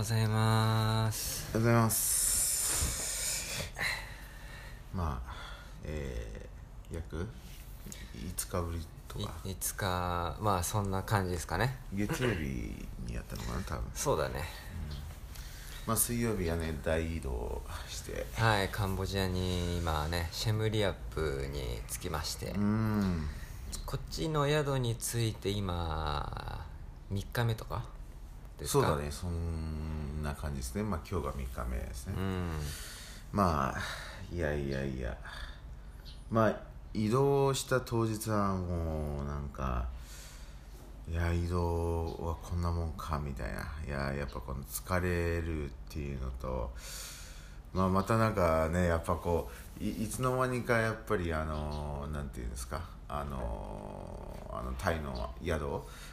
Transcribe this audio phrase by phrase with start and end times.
[0.00, 3.62] ございますおはようございます。
[4.94, 5.32] まあ
[5.84, 7.26] えー、約
[8.16, 9.34] 5日ぶりといか。
[9.44, 11.76] いつかまあそんな感じですかね。
[11.92, 12.72] 月曜日
[13.06, 13.84] にやったのかな多分。
[13.94, 14.36] そうだね。
[15.86, 18.24] まあ水曜日はね大移動して。
[18.36, 23.26] はいカンボジアに今ねシェムリアップに着きまして、うん。
[23.84, 26.64] こっちの宿に着いて今
[27.12, 27.84] 3日目とか
[28.60, 28.86] ですか？
[28.86, 30.82] そうだねそんな感じですね。
[30.82, 32.50] まあ今日が3日目ですね、うん
[33.32, 33.78] まあ
[34.34, 35.16] いやいやいや。
[36.30, 36.56] まあ
[36.94, 39.86] 移動した当日はもうなんか
[41.08, 43.60] いや移動はこんなもんかみたいな。
[43.86, 46.70] いややっぱこの疲れるっていうのと
[47.72, 49.50] まあまたなんかねやっぱこ
[49.80, 52.80] ういつの間にかやっぱりあのなんていうんですか？
[53.10, 55.64] あのあのタイの宿。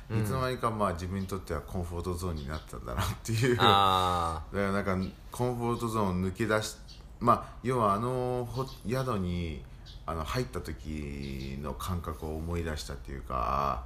[0.09, 3.57] いつの間にかまあ自分にとってはコンフォートゾーンになったんだなっていう。
[3.59, 6.77] あ だからなんかコンフォートゾーンを抜け出し
[7.19, 9.63] まあ要はあのほ宿に
[10.05, 13.85] あの入った時の感覚を思い出したっていうか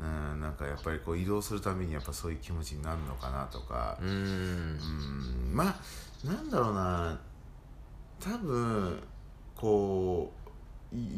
[0.00, 3.96] うんなんかやっぱりこう移動するためにやっぱそういう気持ちになるのかなとか。
[3.96, 4.08] あうん。
[4.08, 5.50] うん。
[5.52, 7.18] まあなんだろうな。
[8.18, 9.02] 多分
[9.56, 10.41] こうい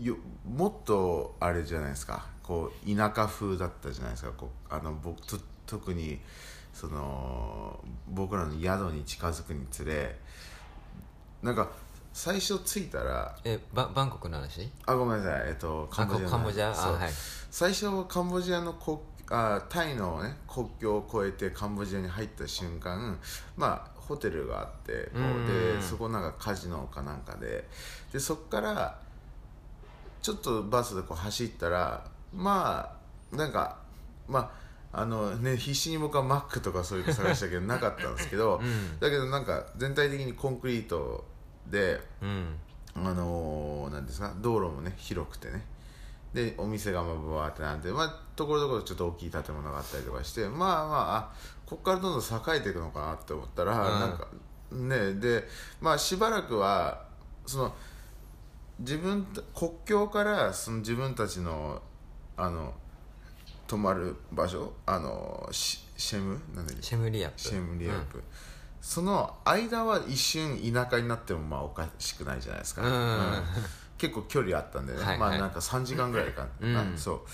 [0.03, 2.27] よもっとあれじゃないですか。
[2.43, 4.33] こう田舎風だったじゃないですか。
[4.37, 6.21] こうあの僕と特に
[6.73, 10.17] その僕らの宿に近づくにつれ
[11.43, 11.71] なんか
[12.13, 14.71] 最初着いたらえババンコクの話？
[14.87, 15.49] あごめんなさい。
[15.49, 16.71] えっとカンボジアのカンボジア？
[16.71, 16.93] あそう。
[16.95, 17.11] はい。
[17.51, 18.99] 最初カンボジアの国
[19.31, 23.19] あタイの、ね、国境を越えてカンボジアに入った瞬間
[23.57, 25.11] まあホテルがあってで
[25.81, 27.69] そこなんかカジノかなんかで。
[28.13, 29.01] でそこから
[30.25, 32.97] ちょっとバスでこう走ったらま
[33.33, 33.77] あなんか
[34.27, 34.51] ま
[34.91, 38.99] ああのね必死に僕はマックとかそういうの探したけど なかったんですけど、うん。
[39.01, 41.27] だけどなんか全体的にコンクリート
[41.67, 42.57] でうん。
[42.97, 45.67] あのー、なんですか道路もね広くてね。
[46.33, 51.33] でお店がまあバーってなんで、まあ、ところどころちょっと大きい建物があったりとかしてまあまああ
[51.67, 54.01] ここからどんどん栄えていくのかなって思ったら、うん。
[54.01, 54.27] なんか
[54.71, 55.47] ねで
[55.83, 57.05] まあしばらくは
[57.45, 57.75] その
[58.81, 61.81] 自分た国境からその自分たちの
[62.37, 62.75] あの
[63.67, 66.39] 泊まる場所あのシシェム？
[66.55, 66.83] なんだっけ？
[66.83, 67.41] シェムリアップ。
[67.41, 68.23] シェムリアップ、
[68.81, 73.43] その間は一瞬田舎になってもまあおかしくないじゃないですか、うん。
[73.97, 75.19] 結構距離あったんでね、はいはい。
[75.19, 76.99] まあなんか3時間ぐらいかな、うん。
[76.99, 77.25] そ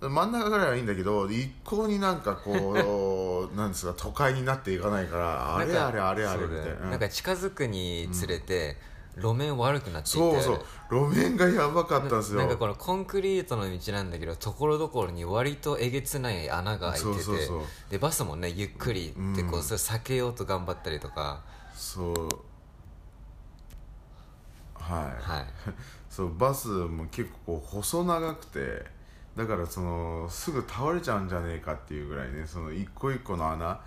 [0.00, 0.08] う。
[0.08, 6.90] 真ん中ぐらいはいいんだけど一向になんかこう なんですか都会になっていかないからあれあれあれあれみたいな。
[6.90, 8.78] なんか近づくにつれて、
[9.18, 10.18] 路面悪くなっていて。
[10.18, 11.10] そうそう。
[11.10, 12.40] 路面がやばかったんですよ。
[12.40, 17.30] なんかこのコンクリートの道なんだけどところどころに割とえげつない穴が開いてて。
[17.90, 19.62] でバスもねゆっくりってこう、うん。
[19.62, 21.42] それ避けようと頑張ったりとか。
[21.74, 22.28] そう。
[24.74, 25.02] はい。
[25.22, 25.46] はい。
[26.08, 28.84] そうバスも結構こう細長くて
[29.36, 33.80] だからそのすぐ倒れちゃうんじゃねえかっていうぐらいねその一個一個の穴。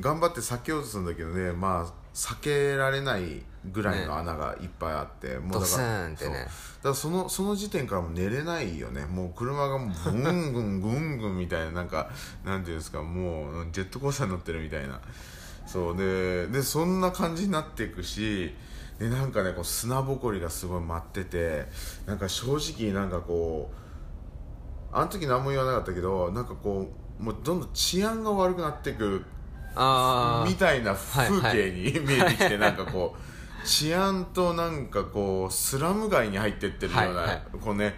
[0.00, 6.30] 頑張って避けようとするんだけどねまあ避けられないぐらいの穴がいっぱいあって、もドスーンってね。
[6.30, 6.34] そう。
[6.34, 6.48] だか
[6.88, 12.10] らそのその時点からもう寝れないよねもう車がもうぐんぐんぐんぐんみたいななんか
[12.44, 15.00] なんていうんですかもうジェットコースターに乗ってるみたいな。
[15.64, 15.96] そう。
[15.96, 18.52] ででそんな感じになっていくし
[18.98, 21.66] でなんかねこう砂ぼこりがすごい舞ってて
[22.04, 26.88] なんか正直なんかこうあの時何も言わなかったけどなんかこ
[27.20, 29.37] うもうどんどん治安が悪くなっていくあ
[29.74, 37.94] みたいな風はい景に見えてきて、なんかこう治安となんかこうスラム街に入ってってるような、こうね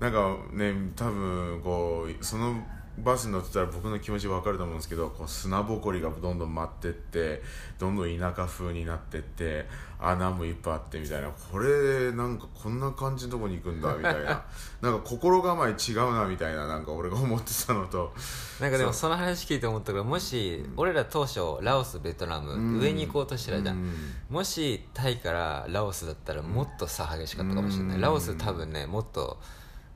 [0.00, 2.62] なんかね多分こうその
[2.98, 7.42] バスに乗ってたら僕の気持ち分かると思うんですけどこう砂ぼこりがどんどん舞ってって
[7.78, 9.66] どんどん田舎風になってって
[9.98, 11.30] 穴もいっぱいあってみたいな。
[11.30, 14.44] これなんかこんな感じのとこに行くんだみたいな。
[14.82, 18.12] なんか心構え違うなみたいななんか俺が思ってたのと。
[18.60, 22.80] なんかでもその話聞いて思ったからもし俺ら当初ラオスベトナム、うん。
[22.80, 23.94] 上に行こうとしてたじゃん、うん。
[24.28, 28.00] もしタイからラオスだったらもっと差激しかったかもしれない、うん。
[28.02, 29.38] ラオス多分ねもっと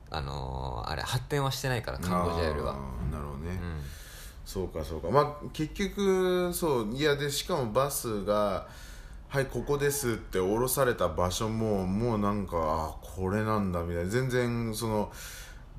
[0.09, 2.73] あのーあれ発展はしてないからカンボジアよりは。
[3.11, 3.81] なるほどね、うん。
[4.45, 5.09] そうかそうか。
[5.09, 8.67] まあ結局そういやでしかもバスが
[9.27, 14.09] 「はいここです」って降ろされた場所ももうなんかあこれなんだみたいな。
[14.09, 15.11] 全然その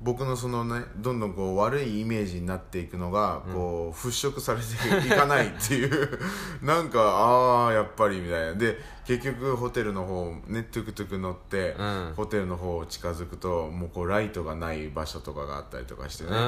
[0.01, 6.19] 僕のそのねどんどんこう悪いイメージになっていくのがこう払拭されていかないっていう。
[6.63, 8.53] なんかああやっぱりみたいな。
[8.53, 12.13] で結局ホテルの方ねトゥクトゥク乗って、うん。
[12.15, 16.35] ホテルの方近づくともうこうライトがない場所とかがあったりとかしてね、うん。
[16.37, 16.39] う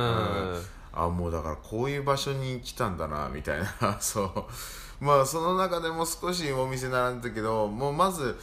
[0.56, 0.62] ん。
[0.94, 3.98] あもうだからこういう場所に来たんだなみたいな。
[4.00, 4.24] そ
[5.02, 5.04] う。
[5.04, 8.38] まあその中でも少しお店並んだけどもうまず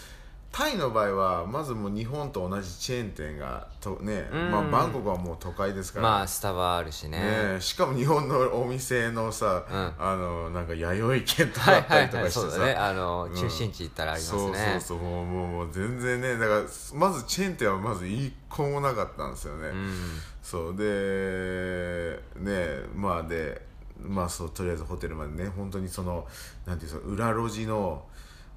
[0.58, 4.50] タイの場合はまずもう日本と同じチェーン店がとね、うん。
[4.50, 7.20] まあ、バンコクはもう都会ですから、まあスタバあるしね。
[7.54, 9.92] ねしかも日本のお店のさ、うん。
[9.96, 12.72] あのなんか弥生県とかはいあったりはいはいとかしてさ、そうだね。
[12.72, 13.36] あの、うん。
[13.36, 14.40] 中心地行ったらありますね。
[14.40, 16.62] そうそうそうもうもうもう全然ねだから
[16.94, 19.94] まずチェーン店はまず一個もなかったんですよね、うん。
[20.42, 23.62] そうでねまあで
[24.02, 26.26] まあそうとりあえずホテルまでね本当にその
[26.66, 28.02] なんていうの裏路地の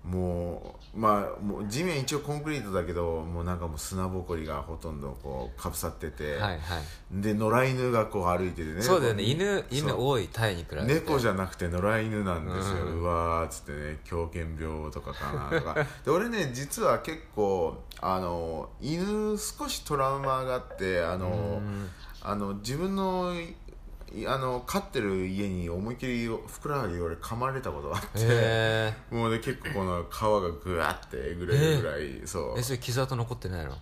[0.03, 6.59] もうまあもう地面一応コンクリートだけどもうなんかもう砂ぼこりがほとんどこうかぶさってて、はいはい。
[7.11, 8.81] で野良犬がこう歩いててね。
[8.81, 9.23] そうだよね。
[9.23, 10.83] 犬犬多いタイに比べて。
[10.85, 13.03] 猫じゃなくて野良犬なんですよ、ううん。
[13.03, 15.75] わーっつってね狂犬病とかかなとか。
[16.03, 21.89] で俺ね実は結構あの犬少しトラウマがあってあのうん。
[22.23, 23.55] あの自分のい
[24.27, 32.53] あの飼ってる家に思いっきりふくらはぎ俺噛まれたことがあって、へもうね結構この皮がぐわってえぐれるぐらい、そう。
[32.57, 33.77] ええそれ傷跡残ってないの？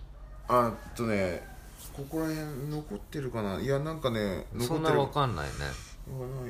[0.48, 1.42] あとね
[1.92, 3.60] ここら辺残ってるかな？
[3.60, 5.52] いやなんかね残そんなってるわかんないね。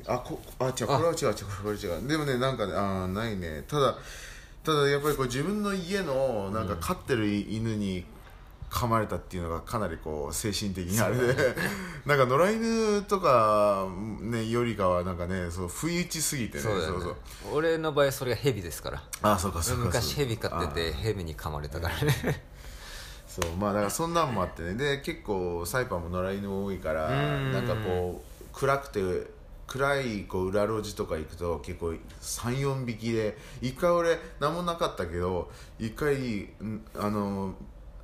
[0.06, 2.08] あこあ違うこれは違う違うこれは違う。
[2.08, 3.64] でもねなんかねあーないね。
[3.66, 3.96] ただ
[4.62, 8.04] ただやっぱりこう自分の家のなんか飼ってる犬に
[8.70, 11.34] 噛まれたっていうのがかなりこう精神的にあれで。
[12.06, 13.88] なんか野良犬とか
[14.20, 16.64] ねよりかはなんかねそう不意打ちすぎてね。
[16.64, 16.70] ね。
[16.80, 17.16] そう
[17.52, 19.02] 俺の場合それがヘビですから。
[19.22, 22.44] あそうかそうか昔ヘビ飼っててヘビに噛まれたからね。
[23.26, 24.74] そうまあだからそんなんもあってね。
[24.74, 27.52] で結構サイパンも野良犬多いからうん。
[27.52, 29.30] なんかこう暗くて
[29.66, 37.54] 暗いこう裏路地とか行くと結構34匹で一回俺何もなかったけど一回んあの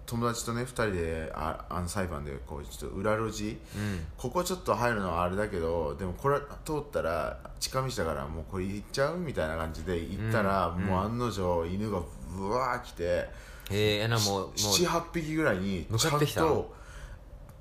[0.07, 4.07] 友達とね2人でああの裁判でこうちょっと裏路地、うん。
[4.17, 10.85] ここちょっと入るのはあれだけどでもこれ通ったら近道だからもうこれ行っちゃうみたいな感じで行ったら、うん。
[10.85, 12.01] もう案の定犬が
[12.37, 13.29] ブワー来て。
[13.69, 16.47] へえなもうもう78匹ぐらいに向ちゃんかってきたの？
[16.49, 16.76] と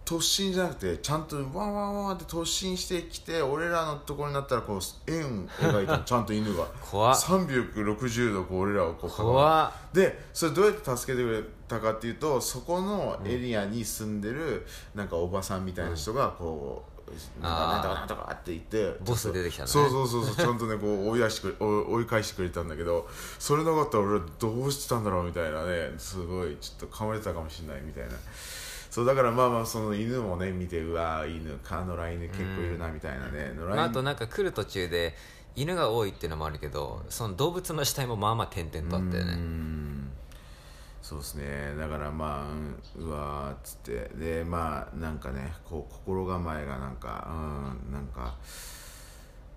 [0.05, 6.63] 突進じゃなくてちゃんとワンワンワンって突進してきて俺らのところになったらこう円描いたのちゃんと犬が。
[6.79, 7.15] 怖っ。
[7.19, 9.71] 360度こう俺らをこう怖っ。
[9.93, 16.95] でそれどうやって助けてくれたかっていうとそこのエリアに住んでるなんかおばさんみたいな人がこう、
[17.41, 19.67] なんかなんとかなんとかって言ってボス出てきたね。
[19.67, 23.07] そうそうそうそうちゃんとねこう追い出してくれ追追い返してくれたんだけど
[23.39, 28.11] それなかったら俺はどうしてたんだろうみたいなねすごいちょっと噛まれてたかもしれないみたいな
[28.95, 33.75] そうだからまあまあその犬もね見てうわ犬か野良犬結構いるなみたいなね、野良犬。
[33.75, 35.13] まあ、あとなんか来る途中で
[35.53, 39.33] 犬が多いっていうのもあるけどその動物の死体もまあまあ点々とあったようね。
[39.33, 40.11] ん
[41.01, 41.75] そうですね。
[41.77, 44.11] だからまあうわーっつって。
[44.15, 48.35] でまあなんかねこう心構えがなんかうんなんか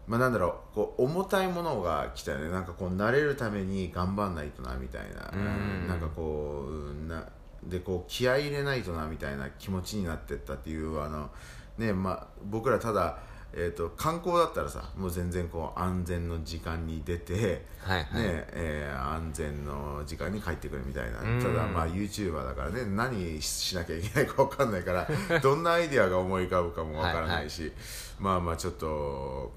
[0.08, 2.50] まあなんだろうこう重たいものが来たよね。
[2.50, 5.30] なんかこう慣れるために頑張んないとなみたいな。
[5.32, 5.86] うん。
[5.86, 7.24] なんかこううんな
[7.68, 11.30] でこう気合い入れないとなみたいな気持ちになってったっていうあの
[11.76, 13.18] ねまあ僕らただ
[13.54, 21.20] えー、と観光だったらさもう全然こう安全の時間に出て、はいはい、ねえー安全の時間に帰ってくるみたいな。
[21.20, 21.42] うん。
[21.42, 25.08] ただまあ YouTuber だからね何しなきゃいけないか分かんないから
[25.40, 27.72] どんなアイディアが思い浮かぶかも分からないし
[28.18, 29.52] まあまあちょっと、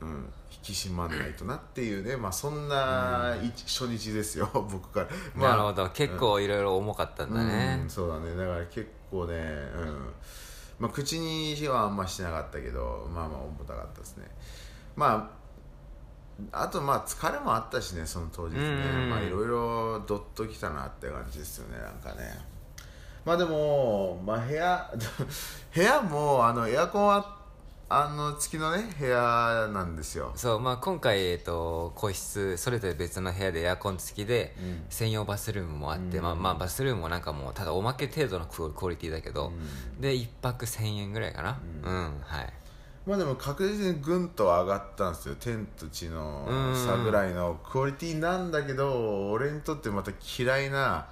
[0.00, 0.22] うん、引
[0.62, 2.16] き締まんないとなっていうね。
[2.16, 5.90] まあそんな、い初日ですよ 僕から、まあ、なるほど。
[5.90, 7.80] 結構いろいろ重かったんだね。
[7.82, 8.36] うん、そうだね。
[8.36, 10.14] だから結構ねうん。
[10.78, 14.30] まあ口にはあんましてなかったけどまあまあ重たかったですね。
[14.96, 15.30] ま
[16.52, 18.60] ああとまあ疲れもあったしねその当日ね。
[18.60, 18.66] う
[19.06, 19.10] ん。
[19.10, 22.52] まあいろいろどっときたなって感じですよねなんかね。
[23.24, 24.90] まあでも、まあ、部屋
[25.74, 27.41] 部屋もあのエアコンは
[27.94, 30.32] あの付きのね部屋なんですよ。
[30.34, 34.84] そうまあ今回、えっと、個室それぞれ別の部屋でエアコン付きで、うん。
[34.88, 36.22] 専用バスルームもあって、うん。
[36.24, 40.00] まあ、まあバスルームもなんかもうただおまけ程度のクオクオリティだけど、うん。
[40.00, 41.60] で1泊1000円ぐらいかな。
[41.84, 42.52] ううんん、はい。
[43.04, 45.34] まあでも確実にぐんと上がったんですよ。
[45.38, 46.86] 天と地のうん。
[46.86, 51.06] 差ぐらいのクオリティなんだけど俺にとってまた嫌いな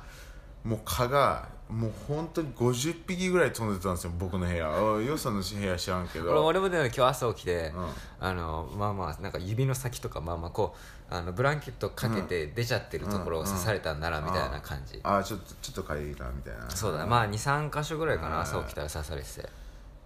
[0.64, 4.66] もう蚊がもう本当に50匹ぐらい飛んでたんですよ僕の部屋。
[4.74, 6.30] あよさんの部屋知らんけど。
[6.30, 7.88] 俺俺もね今日朝起きて、うん。
[8.18, 10.74] あのまあまあなんか指の先とかまあまあこ
[11.10, 16.68] うあのブランケットかけて出ちゃってるところをうん刺されたんならみたいな感じ、あちょっとちょっと借りたみたいな。
[16.70, 19.48] そうだまあ23箇所ぐらいかなうん朝起きたら刺されてて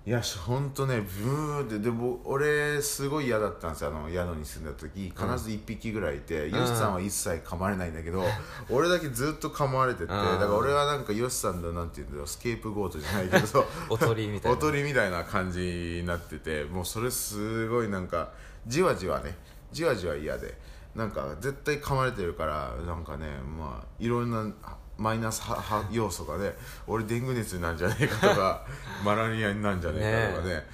[0.06, 3.88] いやほんとねブーってでも俺すごい嫌だったんですよ。
[3.88, 5.04] あの宿に住んだ時。
[5.04, 8.22] 必ず1匹ぐらいいて、ヨシさんは一切噛まれないんだけど、
[8.68, 14.58] 俺だけずっと噛まれてて、だから俺はなんかヨシさんのなんていうんだろうスケープゴートじゃないけど おとりみたいな。
[14.58, 15.60] おとりみたいな感じ
[16.02, 18.28] になっててもうそれすごいなんか
[18.66, 19.34] じわじわね。
[19.72, 20.58] じわじわ嫌で。
[20.94, 23.26] なんか絶対噛まれてるからなんかね
[23.58, 24.52] まあいろんな
[24.96, 26.52] マイナスはは要素がね
[26.86, 28.64] 俺デング熱になんじゃねえかとか
[29.04, 30.66] マラリアになんじゃねえかとかね。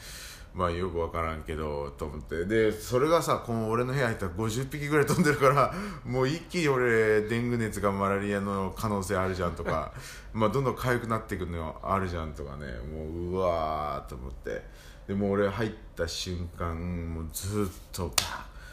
[0.53, 2.45] まあよく分からんけどと思って。
[2.45, 5.73] でそれがさこの俺の部屋入ったら50匹ぐらい飛んでるから
[6.05, 9.93] もう一気に俺デング熱がマラリアの可能性あるじゃんとか。
[10.33, 12.67] まあどんどん痒くなっていくのあるじゃんとかね。
[12.93, 14.65] もううわーと思って。
[15.07, 16.75] でもう俺入った瞬間
[17.15, 18.13] もうずっと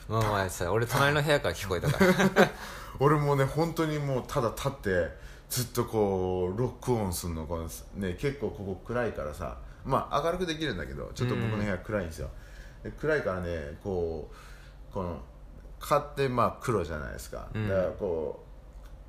[0.07, 2.49] もうお前さ俺隣の部屋から聞こえたから。
[2.99, 7.63] 俺もね本当にもうただ立ってずっとこうロックオンするのこの
[7.95, 12.29] ね結構ここ暗いからさまあ明るくできるんだけどちょっと僕の部屋暗いんですよ、
[12.83, 15.17] で暗いからねこうこの
[15.79, 17.69] 買ってまあ黒じゃないですか、うん。
[17.69, 18.43] だからこ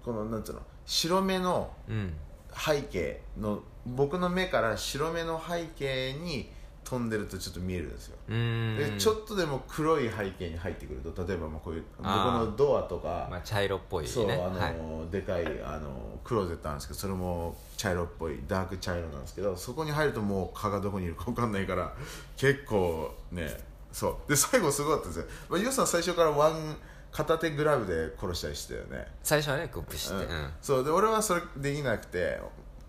[0.03, 2.15] うこのなんつうの白目のうん。
[2.51, 6.51] 背景の僕の目から白目の背景に
[6.83, 14.11] 飛んでるとちょっと見えるんですよでちょっとでも黒い背景に入ってくると例えばまあこういう僕のドアとか、まあ、茶色っぽいね。
[14.11, 21.95] そうあの、はい、でかいあのクローゼットなんですけどそれも茶色っぽいダーク茶色なんですけどそこに入るともう蚊がどこにいるか分かんないから
[22.37, 23.49] 結構ね
[23.93, 24.31] そう。
[24.31, 26.77] で最後すごかったですよ、まあ、ユウさん最初からワン
[27.11, 29.07] 片手グラブで殺したりしてたよね。
[29.23, 30.21] 最初はねグップして、うん。
[30.21, 30.51] うん。
[30.61, 30.85] そう。
[30.85, 32.39] で俺はそれできなくて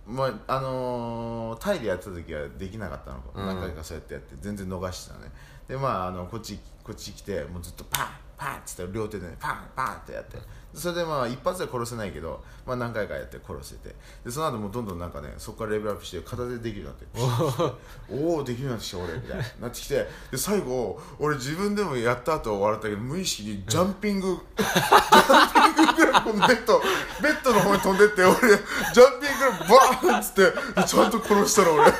[0.09, 3.45] まああのータイでやってた時はできなかったの、うん。
[3.45, 4.35] 何回かそうやってやって。
[4.39, 5.31] 全然逃してたね。
[5.67, 10.37] でまああのこっちこっち来てもうずっとパンパンっつって両手でねパンパンってやって
[10.73, 13.89] それでまあ一発で殺せないけど、まあ、何回かやって殺して。
[13.89, 13.95] て
[14.25, 17.75] でその後もうどんどんなんかねそこからレベルアップして片手でできるようになって
[18.11, 20.07] おおできるようになってきた俺みたいな なってきて。
[20.31, 26.81] で最後俺自分でもやった後笑ったけど無意識にジャンピング、 ジャンピングぐらいベッド
[27.21, 31.91] ベッドの方に飛んでって俺ジャンピングぐらいバーンっつってでちゃんと殺したの俺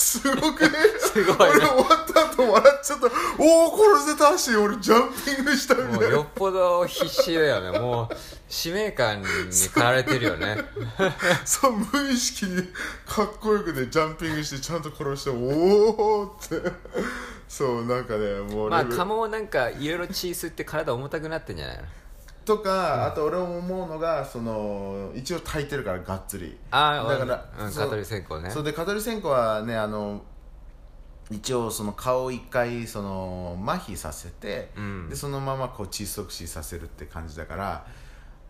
[0.00, 1.44] すごくね すごいね。
[1.56, 3.06] 俺終わった後笑っちゃった。
[3.38, 6.14] おお殺せたし俺ジャンピングしたみたいな。
[6.14, 7.78] よっぽど必死だよね。
[7.78, 8.16] もう
[8.48, 10.56] 使命感に駆られてるよね。
[11.44, 12.62] そう無意識に
[13.06, 16.72] かっこよくねジャンピングしてちゃんと殺しておおって。
[17.48, 21.82] そうなんかねもうまあレベル蚊もなんかいろいろ血吸って体重たくなってんじゃないの？
[22.50, 26.58] とか、あと俺思うのがその一応炊いてるからがっつり。
[26.72, 28.50] ああだからそううん蚊取り線香ね。
[28.50, 30.20] そうで蚊取り線香はねあの
[31.30, 35.08] 一応その顔を一回その麻痺させて、うん。
[35.08, 37.86] でそのままこう窒息死させるって感じだから、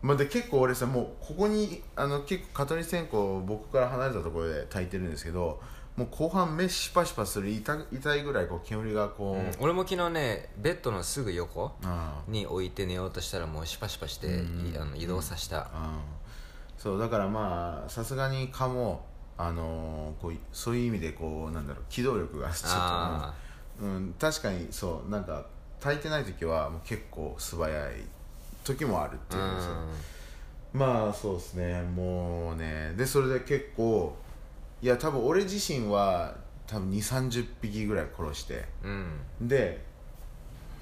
[0.01, 5.61] まあ、で結構俺さもうここにあの結構蚊取り線香を僕から離れたところで炊いてるんですけど
[5.97, 11.73] もう後半目シパシパする痛痛いぐらいこう煙がこう、うん俺も昨日ねベッドのすぐ横
[12.27, 14.31] に置いて寝ようとしたらもうシパシパして、い
[14.79, 15.65] あの移動させた、うん。
[16.77, 19.05] そうだからまあさすがに蚊も、
[19.37, 23.33] あのーこういそういう意味でこうなんだろう機動力がちょっあ
[23.77, 23.91] と、うん。
[23.95, 25.45] うん、確かにそうなんか
[25.81, 27.93] 炊いてない時はもう結構素早い
[28.63, 29.71] 時もあるっていうのですよ
[30.73, 31.81] まあそうですね。
[31.81, 32.93] もうね。
[32.95, 34.15] でそれで結構
[34.81, 36.35] いや多分俺自身は
[36.65, 39.05] 多分2 3 0匹ぐらい殺してうん、
[39.41, 39.91] うんで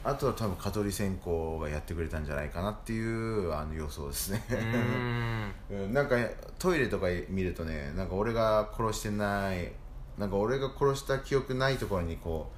[0.01, 1.29] あとは多分蚊取り線香
[1.59, 4.41] がやってくれたんじゃないかなっていうあの予想ですね。
[4.49, 5.53] うーん。
[5.69, 6.15] うんなんか
[6.57, 9.71] トイレとか見るとねなんか俺が殺してない
[10.17, 12.49] なんか俺が殺した記憶ないところにこ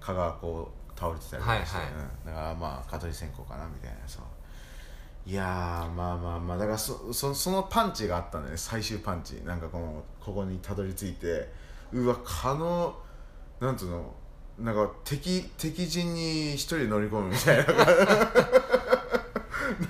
[0.00, 1.92] う蚊がこう倒れてたりとかして、はいはい。
[1.94, 2.26] うん。
[2.26, 4.22] だからまあ蚊取り線香かなみたいなそう。
[5.26, 9.42] いやーまあまあまあだからそそそのパンチがあったんだよね最終パンチ。
[9.44, 11.48] なんかこのここにたどり着いて
[11.92, 12.96] うわ蚊の
[13.60, 14.12] なんつうの
[14.58, 17.64] なんか敵敵陣に一人乗り込むみたいな。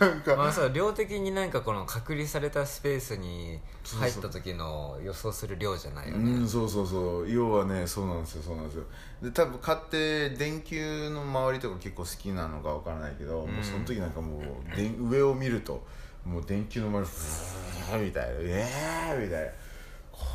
[0.01, 3.59] なんかまあそう量的になんかこの隔離されたスペースに
[4.01, 7.31] 入った時の予想する量じゃないよね、うん、そうそうそう。
[7.31, 8.85] 要はねそうなんですよそうなんですよ。
[9.23, 15.85] で多分買って電球の周りとか結構好きなのかわからないけど、もうその時なんかもうで上を見ると
[16.25, 18.69] もう電球の周りふーみたいなえ
[19.11, 19.51] えー、みたいな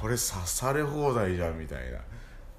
[0.02, 2.00] これ刺され放題じゃんみたいな。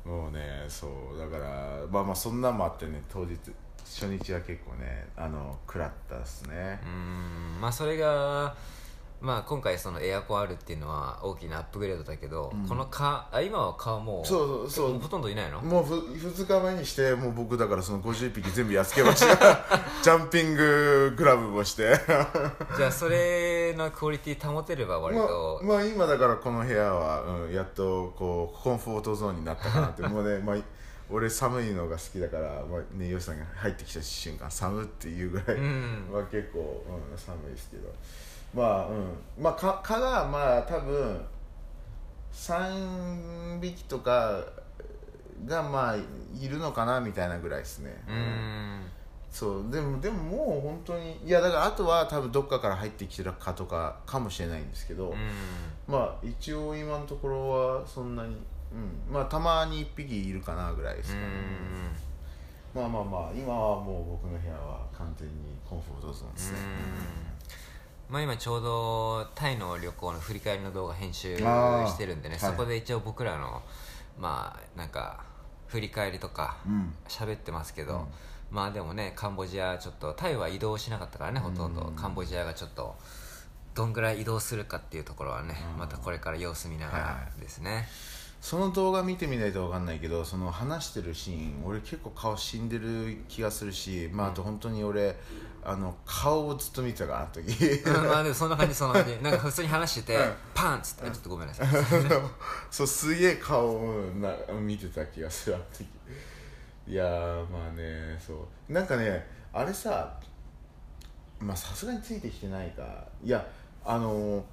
[0.04, 3.38] もうねそうだからまあまあそんなんもあってね当日
[3.84, 6.80] 初日は結構ねあの食らったっすね。
[6.84, 8.54] うんまあそれが
[9.20, 14.98] まあ、今回そのエアコンあるっていうのは大きなアップグレードだけど、この蚊あ今は蚊もうそうそうそう。
[14.98, 15.60] ほとんどいないの？
[15.60, 19.36] もうふ2日目にしてもう僕だからその50匹全部やっつけました。
[20.02, 22.00] ジャンピンググラブもして。
[22.76, 30.02] じゃあそれのクオリティ保てれば割と、まあ、まあ今だからこの部屋は、うん、やっとこうコンフォートゾーンになったかなって。
[30.02, 30.56] もうね、まあ、
[31.10, 36.08] 俺寒いのが好きだから、まあね、ヨシさんが入ってきた瞬間寒っていうぐらい、うん。
[36.10, 37.92] まあ、結構、うん、寒いですけど
[38.54, 39.42] まあうん。
[39.42, 41.20] まあ蚊蚊がまあ多分
[42.32, 44.40] 3匹とか
[45.46, 48.82] がまあいるのかなみたいなぐらいですね、うーん。
[49.30, 49.70] そう。
[49.70, 55.16] でもでももう本当にいやだからあとは多分どっかから入ってきてるかとかかもしれないんですけど、うん。
[55.86, 58.36] まあ一応今のところはそんなに、
[58.72, 61.26] うん、まあたまに1匹いるかなぐらいですかね、
[62.74, 65.34] まあまあまあ今はもう僕の部屋は完全に
[65.68, 66.58] コンフォートゾーンですね、
[68.10, 72.50] まあ、今ちょうどタイの旅行の振り返りの動画編集してるんでね、はい。
[72.50, 73.62] そこで一応僕らの
[74.18, 75.24] まあなんか
[75.68, 76.92] 振り返りとかうん。
[77.08, 78.08] 喋ってますけど、
[78.50, 82.96] まあでもねカンボジアちょっとタイは移動しなかったからねほとんど、うんカンボジアがちょっと
[83.74, 87.86] どんぐらい移動するかっていうところはね、またこれから様子見ながらですね、
[88.40, 95.16] その動画見てみないと分かんないけどその話してるシーン俺結構顔死んでる気がするし、まあ、あと本当に俺
[95.62, 97.82] あの顔をずっと見てたからあの時。
[97.82, 99.22] うんまあでもそんな感じ そんな感じ。
[99.22, 100.32] なんか普通に話してて、うん。
[100.54, 101.68] パンっつってちょっとごめんなさい。
[102.70, 105.86] そうすげえ顔をな見てた気がするあの時。
[106.86, 108.72] いやーまあねそう。
[108.72, 110.18] なんかねあれさ
[111.38, 112.82] まあさすがについてきてないか。
[113.22, 113.46] いや
[113.84, 114.44] あの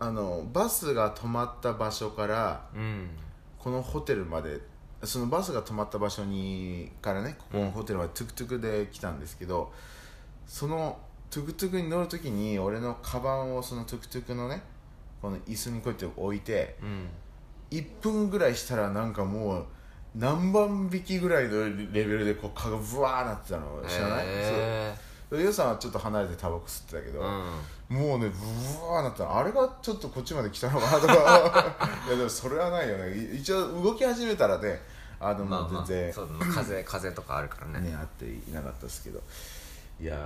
[0.00, 3.10] あのバスが止まった場所からうん。
[3.58, 4.60] このホテルまで
[5.04, 9.72] そのバスが止まった場所にからねここのホテルまでトゥクトゥクで来たんですけど
[10.48, 10.98] その
[11.30, 14.62] トゥクトゥクに乗るときに俺のカバンをそのトゥクトゥクのね
[15.22, 17.08] この椅子にこうやって置いてうん。
[17.70, 19.66] 1分ぐらいしたらなんかもう
[20.16, 23.82] 何万匹ぐらいのレベルでこう蚊がブワーなってたの。
[23.86, 24.94] 知らない、へ
[25.30, 25.40] そう。
[25.40, 27.42] ヨウさんはちょっと離れてタバコ吸ってたけど、ー
[27.90, 27.96] うん。
[27.96, 29.36] もうねブワーなったの。
[29.36, 31.76] あれがちょっとこっちまで来たのかなとか。
[32.08, 33.14] いやでもそれはないよね。
[33.14, 34.80] い一応動き始めたらね
[35.20, 37.90] あのまあまあもう全然、そうまあ風風とかあるからね。
[37.90, 39.20] ねあっていなかったですけど
[40.00, 40.16] いやー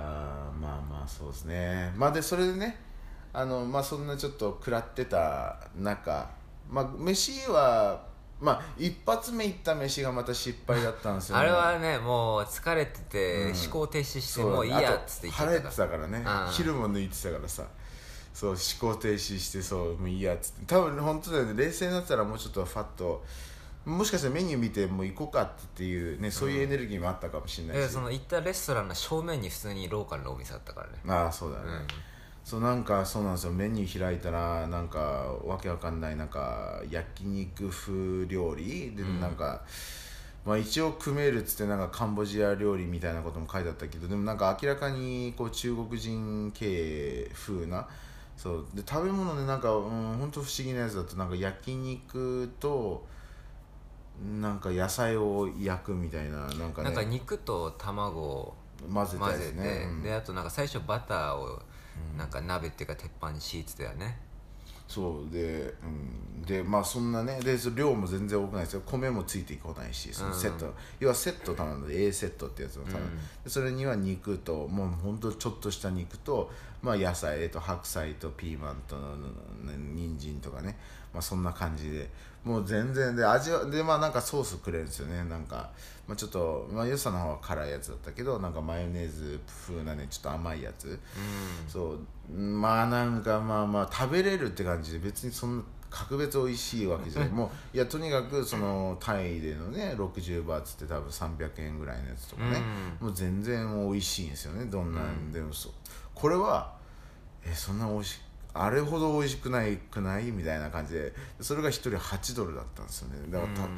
[0.61, 1.91] まあまあそうですね。
[1.95, 2.77] まあでそれでね
[3.33, 6.29] あのまあそんなちょっと食らってた中
[6.69, 8.05] まあ飯は
[8.39, 11.41] まあ一発目行った飯がまた失敗だったんですよね。
[11.41, 13.53] あれはねもう疲れてて、うん。
[13.53, 16.17] 思考停止してもういいやっつって言っちゃ腹減ってたからね。
[16.19, 17.63] うん昼も抜いてたからさ。
[18.33, 20.65] そう思考停止してそうもういいやっつって。
[20.65, 21.53] 多分本当だよね。
[21.63, 23.23] 冷静になったらもうちょっとファッと
[23.85, 30.93] もしかしたらメニュー見てもう行こうかっていうねそういうエネルギーもあったかもしれないし、でその行ったレストランの正面に普通にローカルのお店だったからね。
[31.07, 31.87] ああそうだね、うん。
[32.45, 33.51] そうなんかそうなんですよ。
[33.51, 34.99] メニュー開いたらなんか
[35.45, 39.19] わけわかんないなんか焼肉風料理でうん。
[39.19, 39.61] なんか、
[40.45, 47.87] まあ一応組めるっつってなんかカンボジア料理みたいなことも書いてあったけどでもなんか明らかにこう中国人系風な
[48.37, 48.65] そう。
[48.73, 53.11] で食べ物でなんかうん本当不思議なやつだとなんか焼肉と
[54.41, 56.85] なんか野菜を焼くみたいななんかね。
[56.85, 58.55] なんか肉と卵を
[58.93, 60.03] 混ぜたやつ混ぜて、ね、うん。
[60.03, 61.61] であとなんか最初バターを
[62.17, 64.19] なんか鍋っていうか鉄板に敷いてたよね。
[64.87, 65.33] そう。
[65.33, 68.81] で,、うん、でまあそんなねでそ量も全然多くないですよ。
[68.85, 73.17] 米もついてこないしそのセット、要はセット頼んで A セットってやつを頼んで、うん。
[73.43, 78.95] でそれには肉ともうほんとちょっとした肉と、まあ、野菜、えっと、白菜とピーマンと
[79.65, 80.77] 人参とかね、
[81.13, 82.09] まあ、そんな感じで
[82.43, 85.23] もう全然で味はでまあなんかソースくれるんですよね。
[85.25, 85.69] なんか、
[86.07, 90.99] まあ、ちょっとまあ良さの方は辛いやつだったけどなんかマヨネーズ風なねちょっと甘いやつ、う
[91.67, 91.97] そ
[92.29, 92.33] う。
[92.33, 97.29] まあなんかまあまあ食べれるって感じで別にそんな格別美味しいわけじゃない。
[97.31, 102.61] もういやとにかくそのタイでのね60バーツって多分300円ぐらいのやつとかね、
[102.99, 104.65] もう全然美味しいんですよね。
[104.65, 105.71] どんなんでもそう。
[106.13, 106.73] これは
[107.45, 108.19] えそんな美味しい
[108.53, 110.25] あれほど美味しくないくない？
[110.31, 111.13] みたいな感じで。
[111.41, 113.15] それが1人8ドルだったんですよね。
[113.29, 113.69] だからた、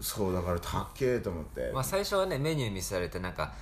[0.00, 3.52] そうだから高えと思って、まあ、最初はねメニュー見せられてなんか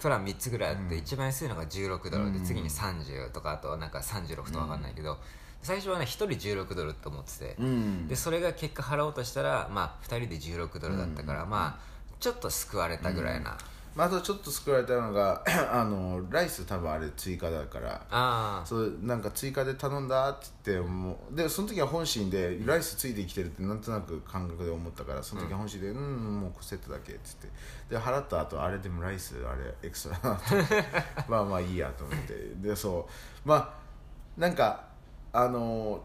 [0.00, 5.18] プラン3つぐらいあって、一番安いのが16ドルで、次に30とかあとなんか36とか分かんないけど、
[5.62, 8.08] 最初はね1人16ドルと思ってて、うん。
[8.08, 13.58] でそれが結果払おうとしたら、まあ、2人で16ドルだったから、まあちょっと救われたぐらいな、
[13.94, 17.94] まあ、あとちょっと救われたのが あのライス多分あれ追加だから。
[18.10, 27.94] ああそうなんか追加で頼んだって言ってもうでその時は本心でライスついてきてるってなんとなく感覚で思ったからその時は本心でうん、もうセットだけって言って。
[27.94, 30.54] で払った後あれでもライスあれエクストラだなと。
[30.54, 30.84] 思って
[31.28, 32.34] まあまあいいやと思って。
[32.60, 33.08] でそ
[33.44, 33.48] う。
[33.48, 34.86] まあなんか
[35.32, 36.02] あの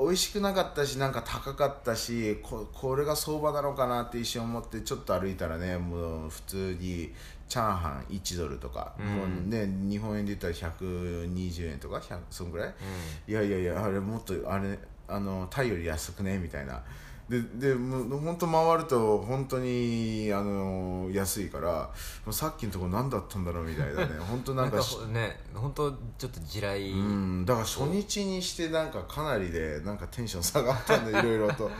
[0.00, 7.12] 美味しくなかったしなんか高かったしここれが相場なのかなって一瞬思ってちょっと歩いたらねもう普通に
[7.48, 9.50] チャーハン1ドルとか、うん。
[9.50, 16.38] ね日本円で言ったら120円とか100そんぐらい、ういやいやいやあれもっとあれあのタイより安くね？
[16.38, 16.82] みたいな
[17.28, 21.90] ででもう本当回ると本当にあの安いから
[22.24, 24.18] もうさっきのところ何だったんだろうみたいなね。
[24.28, 26.92] 本当んなんんなかしかね本当ちょっと地雷。
[26.92, 31.70] うんだから初日にしてなんかかなりでなんかテンション下がったんでいろいろと。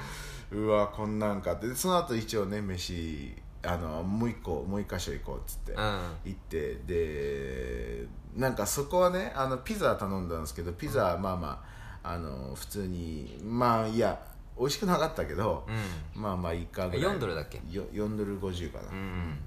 [0.50, 1.66] うわこんなんかって。
[1.66, 5.80] でその後一応ね飯あのもう一個もう一箇所行こうっつってうん。
[6.26, 8.06] 行ってで
[8.36, 11.64] なんかそこはねあのピザ頼んだんですけどピザはまあま
[12.02, 14.18] ああの普通にまあいや
[14.58, 15.66] 美味しくなかったけど、
[16.14, 17.14] うまあまあいいかぐらい。
[17.16, 17.60] 4ドルだっけ？
[17.70, 19.38] よ4ドル50かな、んうん。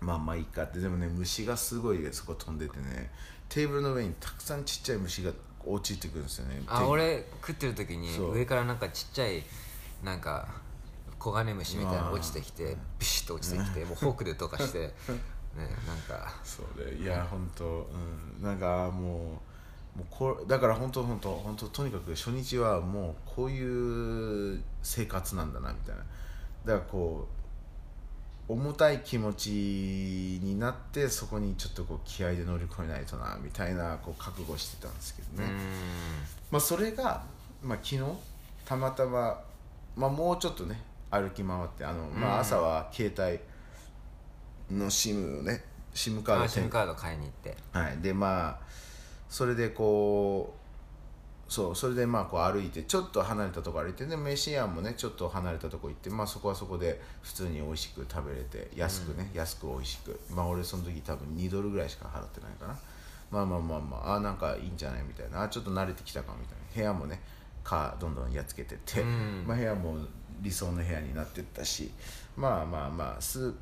[0.00, 0.80] まあまあいいかって。
[0.80, 3.10] でもね虫がすごいそこ飛んでてね。
[3.48, 5.32] テーブルの上にたくさんちっちゃい虫が
[5.64, 6.62] 落ちてくるんですよね。
[6.66, 9.42] あて俺食ってる時に上からなんかちっちゃい
[10.04, 10.48] なんか
[11.18, 14.78] コガネムシみたいなの落ちてきてビシッと落ちてきてもうフォークで溶かして
[15.56, 16.32] ねなんか。
[16.44, 18.42] そうでいや本当うん。
[18.42, 19.47] なんかもう
[19.96, 26.02] もうこだから本当本当本当とにかく初日はもうこういう生活なんだなみたいな。
[26.64, 27.26] だからこ
[28.48, 29.50] う重たい気持ち
[30.42, 35.58] になってそこにちょっとこう気合で乗り越えないとなみたいなこう覚悟してたんですけどね、うん。
[36.50, 37.22] まあ、それが、
[37.62, 38.02] まあ、昨日
[38.64, 39.38] たまたま、
[39.96, 43.12] まあ、もうちょっとね歩き回ってあの、まあ、朝は携
[44.70, 45.62] 帯の SIM をね
[45.94, 47.56] SIM カードあシムカード買いに行って。
[47.72, 48.58] はい、でまあ
[49.28, 62.78] それでこうそうそれでまあこう歩いてちょっと離れたとこ歩いてで飯屋もねちょっと離れたとこ行ってまあそこはそこで普通に美味しく食べれて安くね、安く美味しくまあ俺その時多分2ドルぐらいしか払ってないかな
[63.30, 65.42] まあまあまあまああなんかいいんじゃないみたいな。
[65.42, 66.74] あちょっと慣れてきたかみたいな。
[66.74, 67.20] 部屋もね
[67.62, 69.44] かどんどんやっつけてって、うん。
[69.46, 69.96] まあ、部屋も
[70.40, 71.90] 理想の部屋になってったし。
[72.36, 73.52] まあまあまあス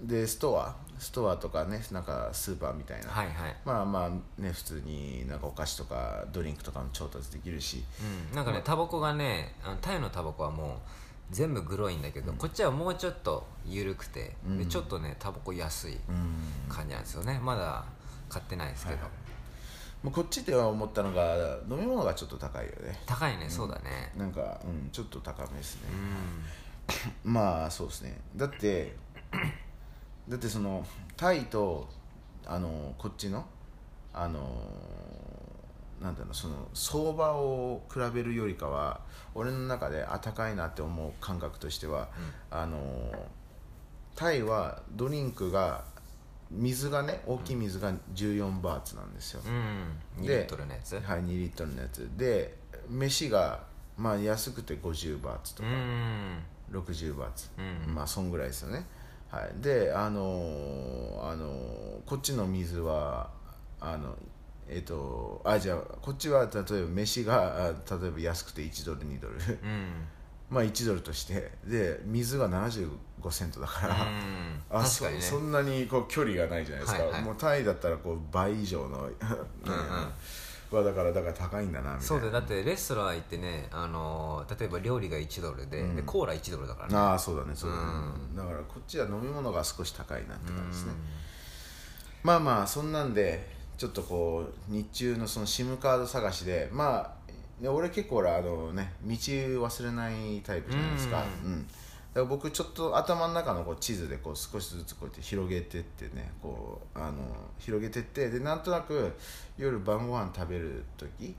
[0.00, 3.56] でストアストアとかねなんかスーパーみたいな、はいはい。
[3.64, 7.84] まあまあね普通になんかお菓子とかドリンクとかも調達できるし。
[8.30, 10.78] うん、なんかねタバコがねあのタイのタバコはもう
[11.30, 16.68] 全部グロいんだけど、こっちはもうちょっと緩くて、でちょっとねタバコ安いうん。
[16.68, 17.40] 感じなんですよね。
[17.42, 17.84] まだ
[18.28, 19.10] 買ってないですけど、はい。
[20.04, 23.00] もうこっちでは思ったのが飲み物がちょっと高いよね。
[23.06, 24.12] 高いね、そうだね。
[24.16, 25.88] なんか、うん、ちょっと高めですね。
[27.24, 27.32] う、ん。
[27.32, 28.20] まあそうですね。
[28.36, 28.94] だって
[30.28, 31.88] だってそのタイと
[32.46, 33.44] あのこっちの
[34.12, 34.40] あの
[36.02, 39.00] なんだろうその相場を比べるよりかは
[39.34, 42.08] 俺の中であ高いなって思う感覚としては、
[42.50, 42.78] あの
[44.14, 45.84] タイはドリンクが
[46.50, 50.94] 水がね大きい水が14バーツなんですよ、うん、2リでットルのやつ？
[50.96, 52.08] はい2リットルのやつ。
[52.16, 52.56] で
[52.88, 53.64] 飯が
[53.96, 57.48] まあ安くて50バーツとうか、ん60バーツ、
[57.86, 57.94] うん。
[57.94, 58.86] まあそんぐらいですよね
[59.34, 59.62] はい。
[59.62, 63.30] であのーあのーこっちの水は
[63.80, 64.14] あの
[64.68, 69.34] えっ、とあじゃあこっちは例えば飯があ例えば安くて1ドル2ドル。
[69.34, 70.06] うん。
[70.50, 71.50] まあ1ドルとして。
[71.64, 72.90] で水が75
[73.30, 74.62] セントだから、うん。
[74.70, 75.20] あ確かにね。
[75.20, 77.22] そそんなにこう距離がないじゃないですか、はいはい。
[77.22, 79.14] もうタイだったらこう倍以上の、ね
[80.70, 82.00] はだからだから高いんだなみたいな。
[82.00, 82.32] そうだよ。
[82.32, 86.96] だってレストラン行ってね、あのー例えば料理が1ドルで,、でコーラ1ドルだからね。
[86.96, 87.82] ああそうだねそうだね、
[88.36, 90.92] だからこっちは飲み物が少し高いなって感じですね、
[92.22, 101.22] まあまあそんなんでちょっとこう日中のその SIM カード探しでまあね俺結構俺あのね道忘れないタイプじゃないですか。
[101.44, 101.66] うん
[102.14, 107.14] から僕ちょっと頭の中のこう地図でこう少しずつこうやって広げてってねこうあの
[107.58, 109.12] 広げてってでなんとなく
[109.58, 111.34] 夜晩ご飯食べる時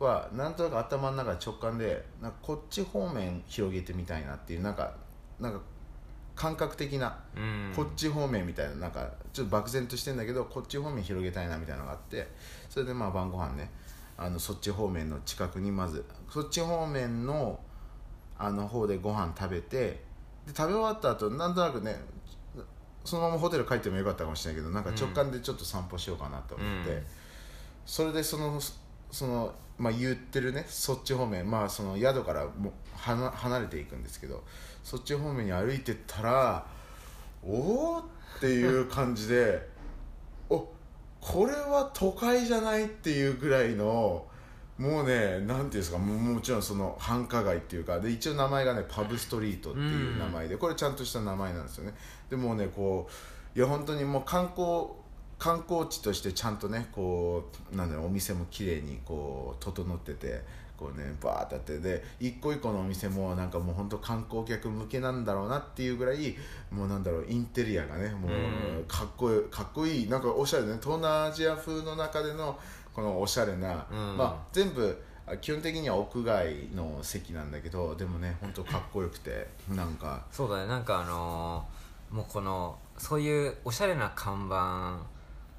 [0.00, 4.94] はなんとなく頭の中で直感でなんかこっち方面広げてみたいなっていうなんか
[5.38, 5.60] なんか
[6.34, 7.72] 感覚的なうん。
[7.76, 12.26] こっち方面みたいななんかちょっと漠然としてんだけどこっち方面広げたいなみたいなのがあって
[12.68, 13.70] それでまあ晩ご飯ね
[14.16, 17.60] あのそっち方面の近くにまずそっち方面の
[18.40, 20.02] あの方でご飯食べて
[20.46, 21.94] で食べ終わった後なんとなくね
[23.04, 27.02] そのままホテル帰ってもよかったかもしれないけどなんか直感でちょっと散歩しようかなと思って、うん。
[27.84, 28.58] それでその
[29.10, 34.42] その、まあ、言ってるねそっち方面まあその宿からもう離離れていくんですけど
[34.82, 36.66] そっち方面に歩いてったら
[37.44, 39.68] おおっていう感じで
[40.48, 40.66] お
[41.20, 44.26] これは都会じゃないっていうぐらいの
[44.80, 51.94] もうねなんていうんですかももちろんその繁華街っていうかで一応名前がねパブストリートっていう名前で、これちゃんとした名前なんですよね。
[52.30, 53.06] でもうねこ
[53.54, 54.86] ういや本当にもう観光
[55.38, 60.40] 観光地としてちゃんとねこうなんだろうお店も綺麗にこう整ってて
[60.78, 66.34] こうねバーってあってで一個一個のお店もなんかもう本当観光客向けなんだろうなっていうぐらい
[66.70, 70.78] もうなんだろうインテリアがねもうかっこいいかっこいいなんかおしゃれね。
[70.80, 72.58] 東南アジア風の中での
[72.94, 74.16] このおしゃれな、うん。
[74.16, 80.24] まあ全部あ基本的には屋外の席なんだけどでもね本当かっこよくてなんか。
[80.30, 80.66] そうだね。
[80.66, 84.98] なんかあのーもうこのそういうおしゃれな看板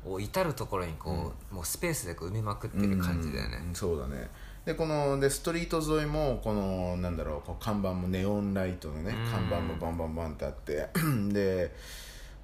[0.10, 4.30] を至る所にこう、もうスペースでこう埋めまくってる感じだよね、うんそうだね。
[4.66, 9.32] でこのでストリート沿いもこのなんだろうこう看板もネオンライトのねうん。
[9.32, 10.90] 看板もバンバンバンってあって。
[11.34, 11.74] で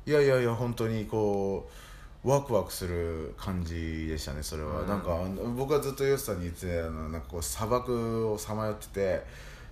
[0.06, 1.87] いやいやいや本当にこう
[2.28, 4.88] ワクワクする感じでしたねそれは、うん。
[4.88, 5.18] なんか
[5.56, 9.24] 僕はずっとヨシさんに言ってたあのなんかこう砂漠をさまよってて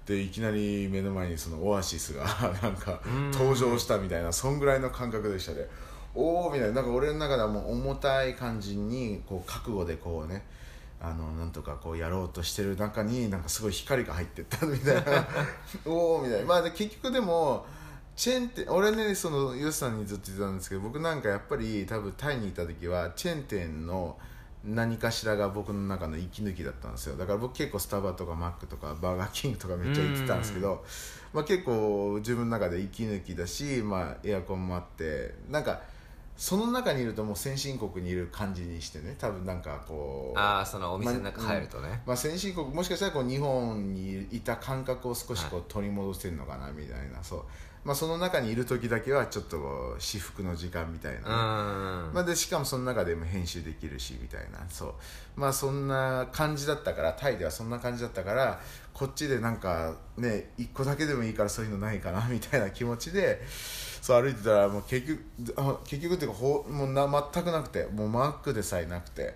[0.06, 2.24] でいきなり目の前にそのオアシスが
[2.64, 3.32] なんかうん。
[3.32, 5.68] 登場したみたいなそんぐらいの感覚でしたね。
[6.14, 6.76] おおみたいな。
[6.76, 10.46] なんか俺の中ではもう重たい感じにこう覚悟でこうね
[11.02, 15.28] あのなんとかこうやろうとしてる中になんかすごい光が入ってったみたいな。
[15.86, 16.46] おおみたいな。
[16.46, 17.66] まあで結局でも
[18.16, 24.18] チェーン店俺ねそのヨシさんにずっと言ってたんですけど僕なんかやっぱり多分タイにいた時はチェーン店の
[24.64, 27.18] 何かしらが僕の中の息抜きだったんですよ。
[27.18, 30.84] だから僕結構スタバとかマックとかバーガーキングとかめっちゃ行ってたんですけど、
[31.34, 35.82] まあ、結構自分の中で息抜きだし、まあ、エアコンもあってなんか
[36.36, 47.44] その中にいるともう先進国にいる感じにしてね多分なんかこうああそのお店の中入るとね、まあ、先進国もしかしたらこう日本にいた感覚を少しこう取り戻せるのかなみたいな、そう
[47.86, 54.66] まあ、その中にいる時だけはちょっとこう至福の時間みたいなまあ、でしかもその中でも編集できるしみたいな。
[54.70, 54.94] そう。
[55.36, 58.60] まあそんな感じだったからタイではそんな感じだったから
[58.94, 63.42] こっちでなんかね一個だけでもいいからそういうのないかなみたいな気持ちで
[64.02, 65.24] そう歩いてたらもう結局
[65.58, 69.36] あ結局っていうかほもうな全くなくてもうマックでさえなくて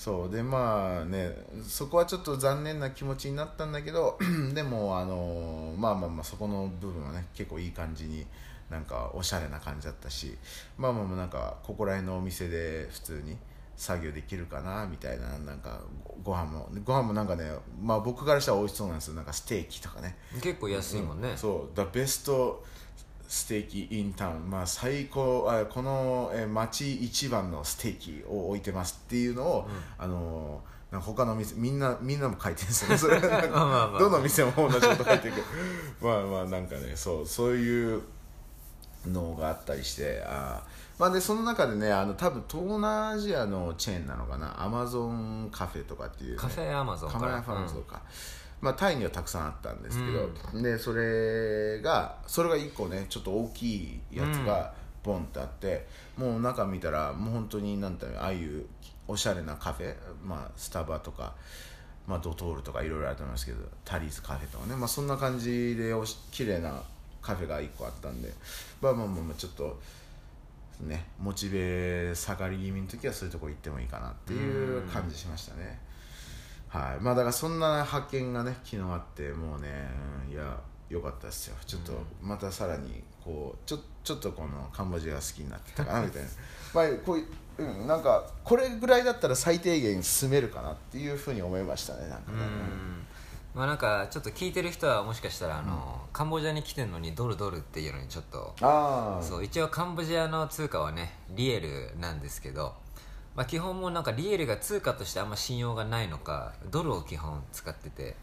[0.00, 4.18] そうでまあねそこはちょっと残念な気持ちになったんだけど
[4.54, 8.24] でもあのまあまあまあそこの部分はね結構いい感じに
[8.70, 10.38] なんかおしゃれな感じだったし
[10.78, 13.36] まあまあまあなんかここら辺のお店で普通に
[13.76, 15.82] 作業できるかなみたいななんか
[16.22, 19.14] ごご飯もご飯もなんかねまあ僕からしたら美味しそうなんですよ。
[19.16, 20.16] なんかステーキとかね。
[20.40, 22.24] 結構安いもんね、そう「The Best ス
[23.48, 32.98] テーキ in town」まあ最高あこの、えー町一番のステーキを置いてますっていうのを、あのーなんか他の店みんなみんなも書いてるんですよね。
[32.98, 33.20] それ。
[33.20, 35.46] どの店も同じこと書いてるけど。
[36.02, 38.02] まあまあなんかねそうそういう
[39.06, 41.00] のがあったりしてあー。
[41.00, 44.60] まあでその中でねあの多分東南アジアのチェーンなのかな。
[44.60, 47.20] アマゾンカフェとかっていう、ね、カフェアマゾンから。
[47.20, 48.02] カメラファンズとか、
[48.60, 50.10] まあ、タイにはたくさんあったんですけ
[50.52, 55.86] ど、でそれがそれが1個ねちょっと大きいやつがボンってあって、
[56.18, 58.66] もう中見たらもう本当になんていうのああいう
[59.10, 59.94] おしゃれなカフェ、
[60.24, 61.34] まあ、スタバとか、
[62.06, 66.80] まあ、ドトールとかいろいろあると思いますけどタリーズカフェとかね、まあ、そんな感じでおし綺麗な
[67.20, 68.32] カフェが1個あったんで
[68.80, 69.80] まあまあまあまあちょっと
[70.82, 75.78] ねモチベ下がり気味の時はそういうとこ行ってもいいかなっていう感じしましたね
[76.70, 77.02] はい。
[77.02, 79.68] まあだからそんな発見がね昨日あってもうね
[80.26, 80.56] うんいや
[80.88, 81.56] 良かったですよ。
[81.66, 86.28] ちょっとまたさらにこうちょちょっとこのカンボジアが好きになってきたかなみたいな。
[86.74, 87.26] まあこういう
[87.58, 93.06] うん、なんかこれぐらいだったら最低限住めるかなっていうふうに思いましたねなんかね、うん。
[93.54, 102.74] まあなんかちょっと聞いてる人はもしかしたらあの、カンボジアに来てるのにドルドルっていうのにちょっとああそう一応カンボジアの通貨はねリエルなんですけど、
[103.34, 108.16] まあ、基本もなんかリエルが通貨としてあんま信用がないのかドルを基本使ってて。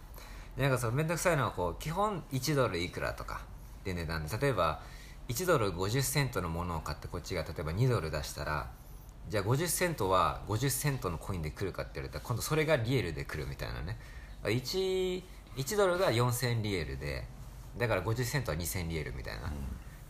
[0.58, 3.42] でなんかその面倒くさいのはこう基本1ドルいくらとか
[3.84, 4.26] で値段。
[4.26, 4.82] で例えば
[5.30, 8.72] 1ドル50セントのものを買ってこっちが例えば2ドル出したら
[9.30, 14.00] じゃあ50セントは50セントのコインで来るかって言われたら今度それがリエルで来るみたいなね。
[14.44, 15.22] 1,
[15.58, 17.26] 1ドルが4000リエルで
[17.78, 19.52] だから50セントは2000リエルみたいな、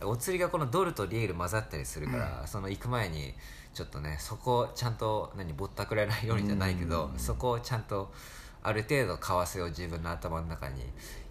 [0.06, 3.34] お釣りがこのドルとリエル混ざったりするから、その行く前に
[3.78, 8.12] ちょっとねそこをちゃんと何ぼったくられないようにじゃないけど、そこをちゃんと
[8.60, 10.82] ある程度為替を自分の頭の中に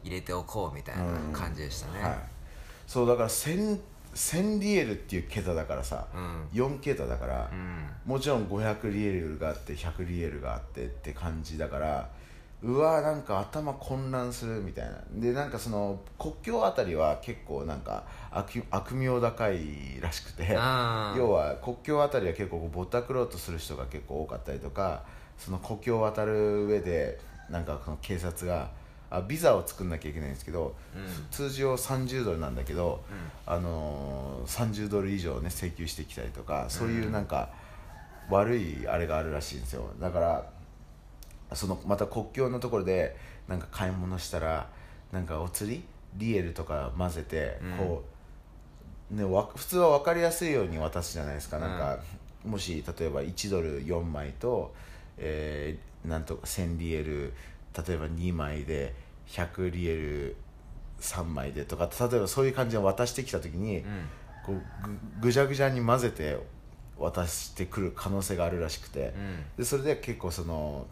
[0.02, 1.04] 入れておこうみたいな
[1.38, 2.18] 感じでしたね、はい、
[2.88, 3.78] そうだから 1000,
[4.16, 6.58] 1000リエルっていう桁だからさ、うん。
[6.58, 7.86] 4桁だから、うん。
[8.06, 12.10] もちろん500リエルがあって100リエルがあってって感じだから
[12.64, 14.98] うわなんか頭混乱するみたいな。
[15.12, 18.06] でなんかその国境あたりは結構なんか
[18.38, 25.04] 悪悪名高いらしくて要は国境あたりは結構ぼったくろうとする人が結構多かったりとか
[25.38, 27.20] その国境を渡る上で
[27.50, 28.70] なんかこの警察が
[29.10, 31.28] あビザを作んなきゃいけないんですけど、うん。
[31.32, 33.04] 通常30ドルなんだけど、
[33.46, 37.50] あのー30ドル以上ね請求してきたりとかそういうなんか、
[38.30, 39.90] 悪いあれがあるらしいんですよ。
[40.00, 40.50] だから
[41.54, 43.16] そのまた国境のところで
[43.48, 44.68] なんか買い物したら
[45.14, 45.84] なんかお釣り
[46.16, 47.78] リエルとか混ぜてうん。
[47.78, 48.17] こう、
[49.12, 51.80] ね、わ普通は分かりやすいように渡すじゃないですか、うんなん。
[51.80, 52.00] か
[52.46, 54.74] もし例えば1ドル4枚と、
[55.18, 57.34] えーなんとか1000リエル
[57.88, 58.94] 例えば2枚で
[59.28, 60.36] 100リエル
[61.02, 63.84] 3枚でとか例えばそういう感じで渡してきた時に、うん。
[64.46, 64.62] こう
[65.20, 66.38] ぐぐじゃぐじゃに混ぜて
[66.98, 69.44] 渡してくる可能性があるらしくて、うん。
[69.58, 70.86] でそれで結構その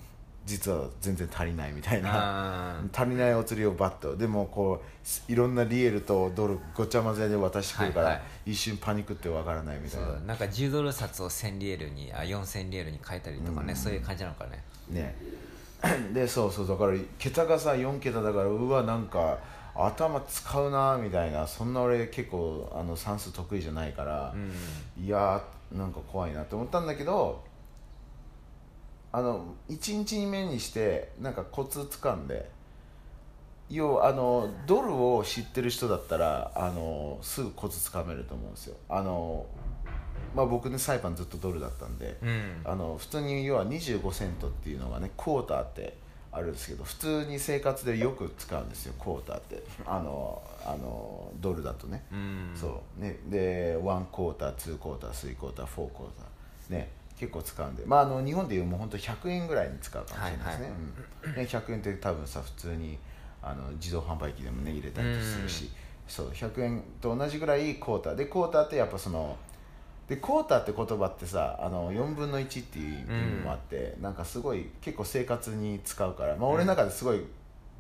[0.46, 2.80] 実は全然足りないみたいな。
[2.94, 4.16] 足りないお釣りをバッと。
[4.16, 4.82] でもこ
[5.28, 8.52] ういろんなリエルとドルごちゃ混ぜで渡してくるから、はいはい。
[8.52, 10.10] 一瞬パニックってわからないみたそいな。
[10.10, 10.22] う。
[10.26, 14.64] なんか10ドル札を1000リエルにあ4000リエルに変えたりとかね、そういう感じなのかね。
[14.90, 15.16] ね。
[16.14, 19.38] でそうそうだから桁がさ4桁だからうわなんか
[19.76, 25.04] 頭使うなみたいなそんな俺結構あの算数得意じゃないから、うん。
[25.04, 27.44] いやーなんか怖いなって思ったんだけど
[29.16, 32.50] あの1日目にしてなんかコツつかんで
[33.70, 38.76] 要はあのドルを知ってる人だったらあのすぐコツつかめると思うんですよ。
[38.90, 39.46] あの、
[40.36, 42.62] まあ、僕ねサイパンずっとドルだったんで、うん。
[42.66, 45.96] あの普通に要は25セントっていうのがねクォーターって
[46.34, 49.64] あるんですけど普通に生活でよく使うんですよクォーターって。
[49.86, 52.52] あのあのドルだとね、うん。
[52.54, 53.02] そう。
[53.02, 53.18] ね。
[53.28, 56.74] で1クォーター2クォーター3クォーター4クォーター。
[56.74, 57.84] ね結構使うんで。
[57.86, 60.72] まああの日本でいうもう本当100円ぐらいに使うかもしれないですね,、
[61.26, 61.36] うん。
[61.36, 62.98] ね100円って多分さ普通に
[63.42, 65.72] あの自動販売機でもね入れたりするし、
[66.08, 68.16] そう100円と同じぐらいクォーター。
[68.16, 69.38] でクォーターってやっぱその
[70.08, 77.24] でクォーターって言葉ってさあの4分の1っていう意味もあって、なんかすごい結構生活に使うから、まあ、俺の中ですごい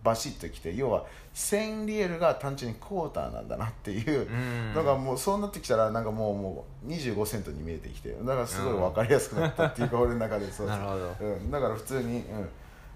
[0.06, 4.74] バシッときて、要は1000リエルが単純にクォーターなんだなっていう、ん。
[4.74, 8.12] なんかもうそうなってきたらなんかもうもう25セントに見えてきて。
[8.12, 10.68] だからすごい分かりやすくなったっていうか、俺の中でそう。
[10.68, 11.26] そ うなるほど。
[11.26, 12.50] うん、だから普通に、うん、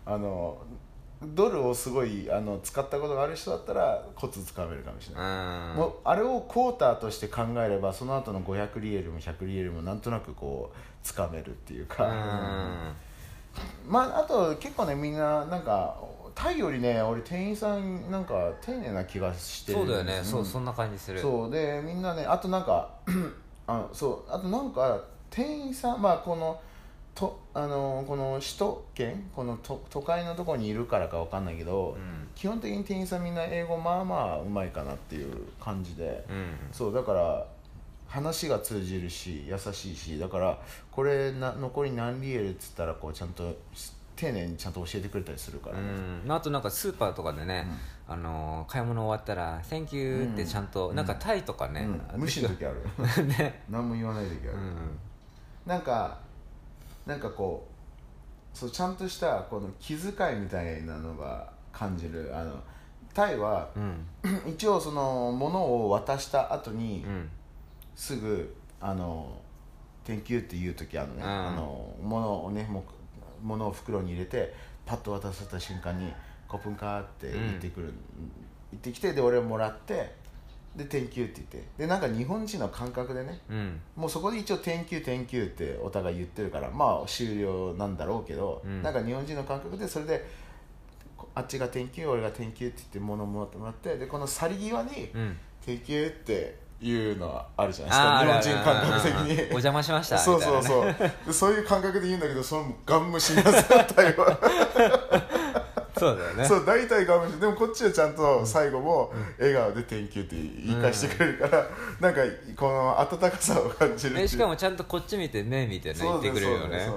[0.05, 0.57] あの
[1.21, 5.71] ドルをすごいあの使ったことがある人だったらコツつかめるかもしれない。
[5.71, 5.75] うん。
[5.75, 13.91] もうあれをクォーターとして考えればその後の500リエルも100リエルもなんとなくこうつかめるっていうか、うん。
[13.91, 15.97] まああと結構ねみんななんか
[16.41, 20.23] タイよりね俺店員さんなんか丁寧な気がしてるそうだよね、ん。
[20.23, 21.19] そうそんな感じする。
[21.19, 21.51] そう。
[21.51, 22.89] でみんなねあとなんか
[23.67, 24.31] あそう。
[24.31, 26.57] あとなんか店員さんまあこの
[27.13, 32.29] とあのこの首都圏この都都会のところにいるからかわかんないけど、うん。
[32.35, 36.55] 基本的に店員さんみんな英語まあまあうまいかなっていう感じで、うん。
[36.71, 37.45] そうだから
[38.07, 40.57] 話が通じるし優しいしだから
[40.89, 43.53] これな残り何リエルっつったらこうちゃんと
[44.19, 45.81] 丁寧にちゃんと教えてくれたりするからね、
[46.25, 47.65] うん、あとなんかスーパーとかでね、
[48.05, 52.19] あのー買い物終わったら「Thank you」ってちゃんと、なんかタイとかね、うん。
[52.19, 52.83] 無視の時ある
[53.27, 53.63] ね。
[53.69, 54.99] 何も言わない時ある、うん。
[55.65, 56.17] なんか
[57.05, 57.65] なんかこ
[58.53, 62.29] うそうちゃんとしたこの気遣いみたいなのが感じる。
[62.35, 62.61] あの
[63.13, 64.05] タイはうん。
[64.45, 67.29] 一応その物を渡した後にうん。
[67.95, 69.31] すぐあの
[70.03, 71.29] 「Thank you」って言う時あるのね、うん。
[71.29, 72.83] あの物をねもう
[73.43, 74.53] 物を袋に入れて
[74.85, 76.11] パッと渡された瞬間に
[76.47, 77.93] 「コップンカー」って言ってくる、
[78.71, 80.15] 言ってきてで俺もらって
[80.75, 81.69] で「Thank you」って言って。
[81.77, 83.81] でなんか日本人の感覚でねうん。
[83.95, 88.81] もうそこで一応「Thank you Thank you」ってお互い言ってるからまあ終了なんだろうけど、うん。
[88.81, 90.25] なんか日本人の感覚でそれで
[91.17, 98.51] こあっちが「Thank you」俺が「Thank you」って言って物をもらってもらってでこの去り際にうん「Thank you」っていうのはあるじゃないですか。
[98.51, 99.31] 日本人感覚的うんうんうん。
[99.31, 99.49] おに。
[99.49, 100.17] 邪魔しました。
[100.19, 100.95] そうそうみたいそう
[101.27, 104.15] でそういう感覚で言うんだけどそれもガン無視なさったよ。
[104.17, 104.25] な
[105.19, 105.27] ね
[105.97, 106.45] そうだよね。
[106.45, 107.39] そう大体ガン無視。
[107.39, 111.67] でもこっちはちゃんと最後も笑顔で「Thank you」って言い返してくれるから、
[111.99, 112.21] なんか
[112.55, 116.89] この温かさを感じるしかもちゃんとこっち見て目見てね言ってくれるよね。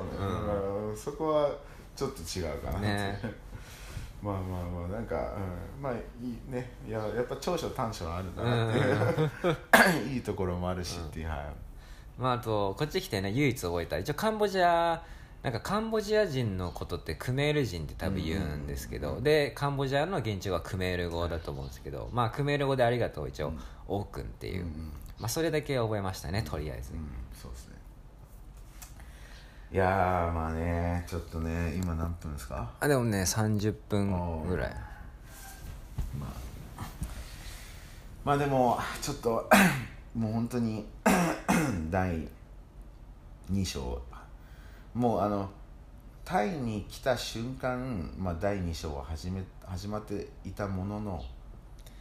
[0.97, 1.51] そこは
[1.97, 3.52] ちょっと違うかなって、ね
[4.23, 5.35] まあまあまあなんか、
[5.77, 6.71] うん、まあいいね。
[6.87, 11.39] いややっぱ長所短所はあるんだなっていう、 いいところもあるしっていう、はい。
[12.19, 13.99] まああとこっち来てね唯一覚えた。
[13.99, 15.03] 一応カンボジア
[15.43, 23.53] なんかカンボジア人のことってクメール人って多分言うんですけど、でカンボジアの現地語はクメール語だと思うんですけど、まあクメール語でありがとう一応、
[23.89, 24.93] オークンっていう、うんうん。
[25.19, 27.72] まあそれだけ覚えましたねとりあえず、うん、そうですね
[29.73, 32.71] いやーまあねちょっとね今何分ですか？
[32.81, 34.71] あでもね30分ぐらい。
[36.19, 36.83] まあ。
[38.25, 39.49] まあでもちょっと
[40.15, 40.87] もう本当に
[41.91, 42.29] 第
[43.51, 44.01] 2章。
[44.95, 45.49] もうあの
[46.25, 51.25] タイに来た瞬間、まあ、第2章は始め始まっていたものの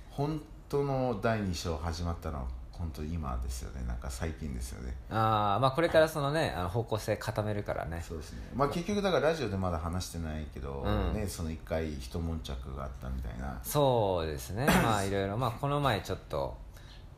[0.09, 2.39] 本当の第2章始まったの。
[2.39, 2.47] は
[2.81, 3.85] 本当に今ですよね。
[3.87, 4.95] なんか最近ですよね。
[5.11, 8.03] ああまあこれからそのねあの方向性固めるからね。
[8.05, 8.39] そうですね。
[8.55, 11.13] まあ結局だからラジオでまだ話してないけど、うん。
[11.13, 13.59] ねその一回一悶着があったみたいな。
[13.63, 14.65] そうですね。
[14.83, 15.37] まあいろいろ。
[15.37, 16.57] まあこの前ちょっと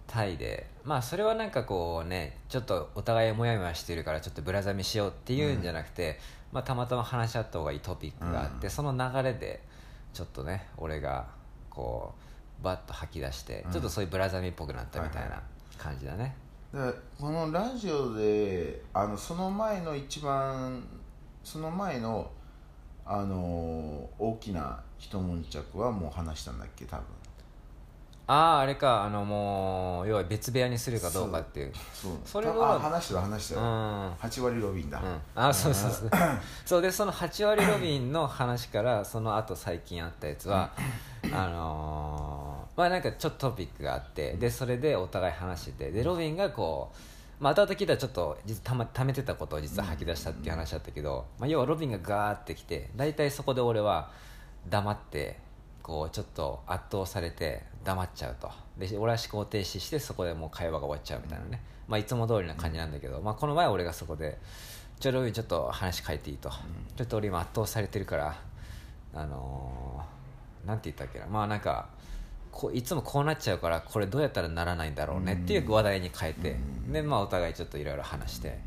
[0.06, 0.70] タイで。
[0.84, 6.20] まあそれはなんかこうねちょっとお互いモヤモヤしてるからちょっとブラザミしようっていうんじゃなくて、
[6.52, 8.72] まあたまたま話し合った方がいいトピックがあって、うん。
[8.72, 9.62] その流れで
[10.14, 11.28] ちょっとね俺が
[11.70, 12.14] こ
[12.62, 13.72] うバッと吐き出して、うん。
[13.72, 15.44] ちょっとそういうブラザミっぽくなったみたいはいはな
[15.78, 16.36] 感じだね、
[16.74, 20.84] だこのラジオであのその前の一番
[21.44, 22.30] その前の
[23.06, 27.06] あの大きな一悶着はもう話したんだっけ多分。
[28.26, 29.04] あああれか。
[29.04, 31.74] あのもう要は別部屋にするかどうかっていう。
[31.94, 32.12] そう。
[32.24, 34.12] それはあ話したよ話したよ、うん。
[34.14, 36.10] 8割ロビンだ、うん、あそうそうそう。
[36.66, 40.72] そうでその8割ロビンの話からその後最近あったやつは
[41.34, 46.92] あのーまあなんかちょっとトピックがあってでそれでお互い話しててでロビンがこ
[47.40, 54.12] う、まあ、後々聞いたらちょっと実はたま溜めてたことを実は吐き出したっていう話だったけど、まあ、要はロビンがガーってきて大体そこで俺は
[54.70, 55.40] 黙って
[55.84, 58.50] こうちょっと圧倒されて黙っちゃうと。
[58.78, 64.40] で俺は思考停止してそこでもう会話が終わっちゃうみたいなね、まあ、いつも通りな感じなんだけど、まあ、この前俺がそこで
[65.00, 66.50] 「ちょロビンちょっと話変えていいと」
[66.98, 68.36] ちょっと俺今圧倒されてるから
[69.14, 70.24] あのー
[70.66, 71.28] なんて言ったっけな。
[71.28, 71.90] まあなんか
[72.54, 76.56] こういつもこうなっちゃうからこれどうやったらならないんだろうねっていう話題に変えて、
[76.92, 78.60] でまあお互いちょっといろいろ話して、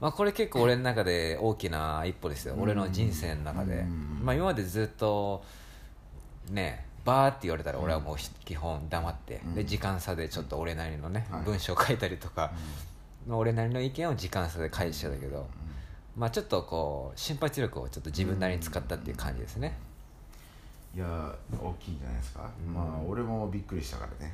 [0.00, 4.20] まあ、これ結構俺の中で大きな一歩ですよ、俺の人生の中で、うん。
[4.22, 5.42] まあ、今までずっと
[6.50, 9.54] ねバーって言われたら俺はもうひ基本黙って、うん。
[9.54, 11.42] で時間差でちょっと俺なりのね、はい。
[11.42, 12.52] 文章を書いたりとか、
[13.26, 15.46] まあ俺なりの意見を時間差で返してたけど、
[16.16, 19.76] まあ、ちょっとこう瞬発力をちょっと自分なりに使ったっていう感じですね、
[20.96, 24.32] いや大きいんじゃないですか、まあ俺もびっくりしたからね。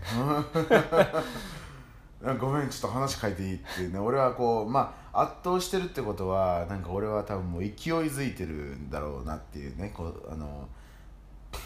[2.38, 3.98] ごめんちょっと話変えていいってね。
[3.98, 9.90] 俺はこうまあ圧倒してるってことはなんか俺は多分もう勢いづいてるんだろうなっていうね。
[9.92, 10.68] こうあの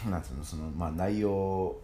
[0.09, 1.77] なんつうのそのまあ内容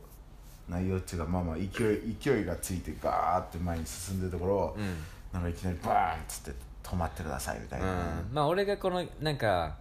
[0.68, 4.98] 内容っていうかまあまあ勢い勢いがついてガーって前に進んでるところを、うん。
[5.32, 8.34] なんかいきなりバーンっつって止まってくださいみたいな、うん。
[8.34, 9.78] まあ俺がこのなんか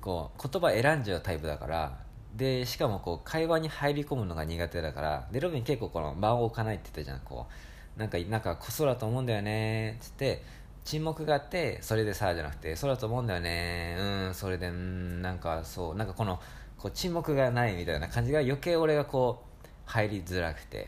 [0.00, 2.02] こう言葉選んじゃうタイプだから
[2.34, 7.52] でしかもこう会話に入り込むのが苦手だからでロビン結構この間を置かないって言ったじゃんこう。
[7.96, 10.42] なんかなんかこそだと思うんだよねっつって
[10.84, 16.40] 沈黙があってそれでさじゃなくてそうだと思うんだよねうんそれでうんなんかそうなんかこの
[16.78, 20.86] こう沈黙がないみたいな感じが余計俺がこう入りづらくてっ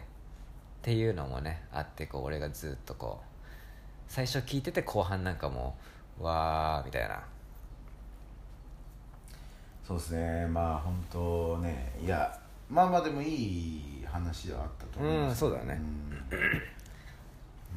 [0.82, 3.42] ていうのもねあってこう俺がずっとこう
[4.08, 5.76] 最初聞いてて後半なんかも
[6.18, 7.22] うわーみたいな。
[9.86, 10.46] そうですね。
[10.46, 12.36] まあ本当ねいや
[12.70, 15.44] まあまあでもいい話ではあったと思います。
[15.44, 15.80] うんそうだね。
[15.80, 16.38] うん。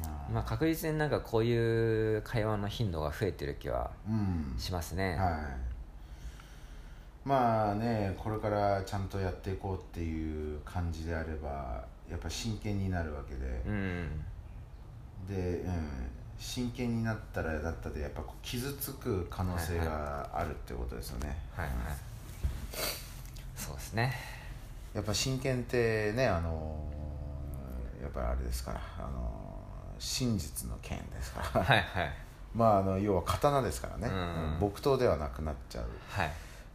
[0.02, 0.32] まあ。
[0.32, 4.54] まあ確実になんかこういう会話の頻度が増えてる気はうん。
[4.58, 5.68] しますね、はい。
[7.28, 14.24] まあねこれからちゃんとやっていこうっていう感じであればやっぱ真剣になるわけで、うん。
[15.28, 21.76] で、うん、真剣になったらだったでやっぱこう傷つく可能性があるってことですよね、はいはい。
[23.56, 24.14] そうですね。
[24.94, 31.64] やっぱ真剣ってねあのーやっぱりあれですからあのー真実の剣ですから。
[31.64, 32.12] はいはい。
[32.54, 34.58] まああの要は刀ですからね、うん。
[34.60, 35.84] 木刀ではなくなっちゃう。
[36.08, 36.30] はい。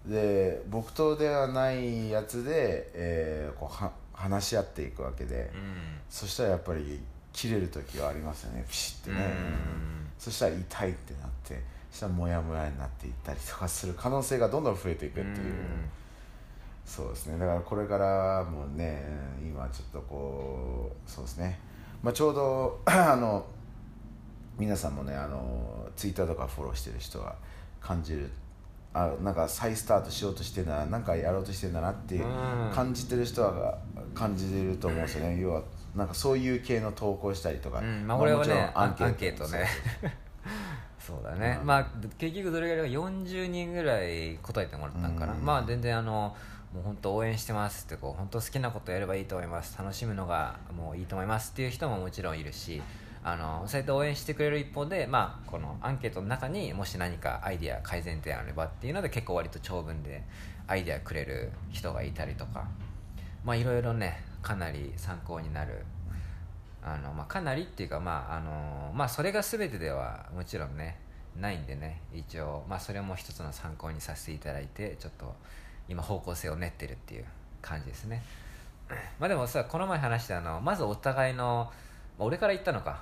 [0.06, 6.00] で木刀ではないやつで、えーこうは話し合っていくわけで、うん。
[6.10, 7.02] そしたらやっぱり
[7.34, 8.66] 切れる時はありますよね。
[8.70, 10.08] ピシッてね、うん。
[10.18, 11.62] そしたら痛いってなって
[11.92, 15.56] そしたらモヤモヤになっていったりとかする可能性がどんどん増えていくっていう、
[16.86, 17.38] そうですね。
[17.38, 19.04] だからこれからもね
[19.44, 21.60] 今ちょっとこうそうですね、
[22.02, 23.46] まあ、ちょうど あの
[24.58, 27.36] 皆さんもねあのツイッターとかフォローしてる人は
[27.82, 28.30] 感じる。
[28.96, 32.22] あなんか再スタートしようとしてんだななんかやろうとしてんだなって
[32.76, 33.76] 感じてる人は
[34.14, 35.40] 感じてると思うんですよね。
[35.40, 35.64] 要は
[35.96, 39.48] なんかそういう系の投稿したりとか、うんまあ俺はねアンケート。
[39.48, 39.68] ね。
[41.00, 41.88] そうだね、うんまあ
[42.18, 45.46] 結局どれぐらいか40人ぐらい答えてもらったんかな、うん。
[45.46, 46.34] まあ全然あの
[46.74, 49.78] もう本当応援してますってこう本当好きなことやればいいと思います。
[49.78, 52.82] 楽しむのがもういいと思いますっていう人ももちろんいるし
[53.24, 60.24] あのそうやって応援してくれる一方で、まあ、このアンケートの中にもし何かアイディア改善点あればっていうので結構割と長文で
[60.68, 62.66] アイディアくれる人がいたりとか。
[63.44, 65.84] まあいろいろねかなり参考になる。
[66.84, 71.00] あの、まあ、かなりっていうか、まああのまあ、それが全てではもちろんね
[71.40, 75.34] ないんでね一応、まあ、それも一つの参考にさせていただいてちょっと
[75.88, 77.26] 今方向性を練ってるっていう
[77.62, 78.22] 感じですね。
[79.18, 81.72] まあでもさこの前話したあのまずお互いの
[82.20, 83.02] まあ俺から言ったのか。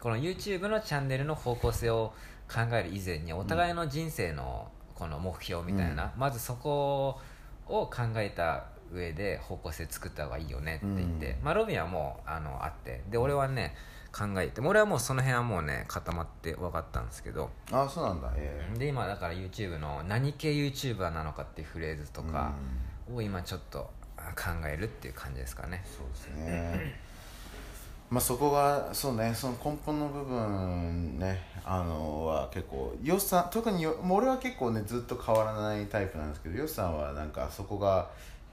[0.00, 2.14] この YouTube のチャンネルの方向性を
[2.48, 7.20] 考える以前にお互いの人生のこの目標みたいな、まずそこ
[7.68, 11.44] を考えた上で方向性作った方がいいよねって言って、うん。
[11.44, 13.74] まあ、ロビンはもうあのあってで俺はね
[14.12, 18.32] 考えて俺はもうその辺はもうね固まって分かったんですけどあそうなんだ。
[18.36, 18.78] ええ。
[18.78, 22.52] で今だから YouTube の何系 YouTuber なのかっていうフレーズとか
[23.12, 25.82] を今ちょっとあ考えるっていう感じですかね。
[25.84, 27.00] そうですね。
[28.10, 38.10] まあそこがそうねその根本の部分ねあのは結構ヨシさん特によ俺は結構ねずっと変わらないタイプなんですけどヨシさんはなんかそこが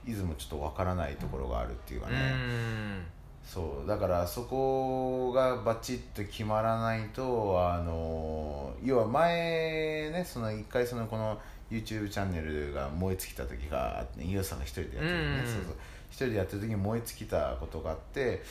[0.08, 3.04] いつもちょっとわからないところがあるっていうかうね、ん。
[3.44, 11.38] そうだからそこがバチッと決まらないとあの要は前ねその一回そのこの
[11.70, 15.44] YouTube チャンネルが燃え尽きた時があってイオさんが一人でやってるね、うん。
[15.46, 15.74] そうそう。
[16.10, 18.42] 一人でやってる時に燃え尽きたことがあって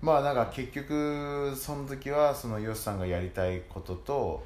[0.00, 4.44] まあなんか結局その時はそのヨシさんがやりたいことと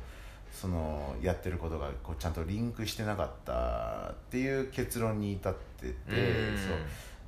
[0.53, 6.57] そのやってることがこうちゃんとリンクしてなかったっていう結論に至ってて、うん。
[6.57, 6.77] そう。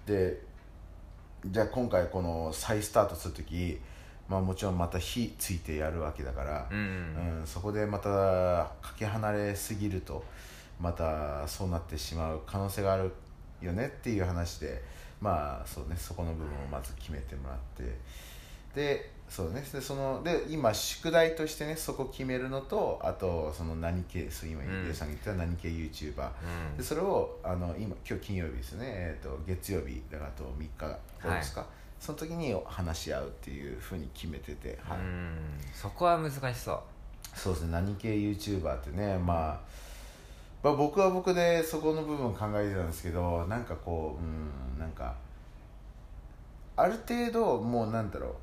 [0.07, 0.41] で
[1.47, 3.79] じゃあ今回この再スタートする時
[4.29, 6.79] まあもちろんまた火ついてやるわけだから、うん。
[6.79, 10.25] うんそこでまたかけ離れすぎると
[10.81, 13.13] またそうなってしまう可能性がある
[13.61, 14.83] よねっていう話で
[15.21, 17.97] まあそうねそこの部分をまず決めてもらって
[18.75, 19.63] でそうね。
[19.73, 24.85] でそので今宿題としてねそこ決めるのとあとその何系そう今うん。
[24.85, 26.31] ゆうさんが言った何系 YouTuber、
[26.71, 26.77] うん。
[26.77, 31.67] でそれをあの今今日金曜日ですね、えー、と月曜日だからあと3日後ですか、
[32.01, 34.99] その時に話し合うっていうふうに決めてて、はい。
[34.99, 35.37] うん。
[35.73, 36.81] そこは難しそう。
[37.35, 37.73] そうですね。
[37.73, 39.61] 何系 YouTuber ってね、まあ、
[40.63, 45.15] まあ僕は僕でそこの部分考えてたんですけどなんかこううんなんか
[46.77, 48.35] ある程度もうなんだろう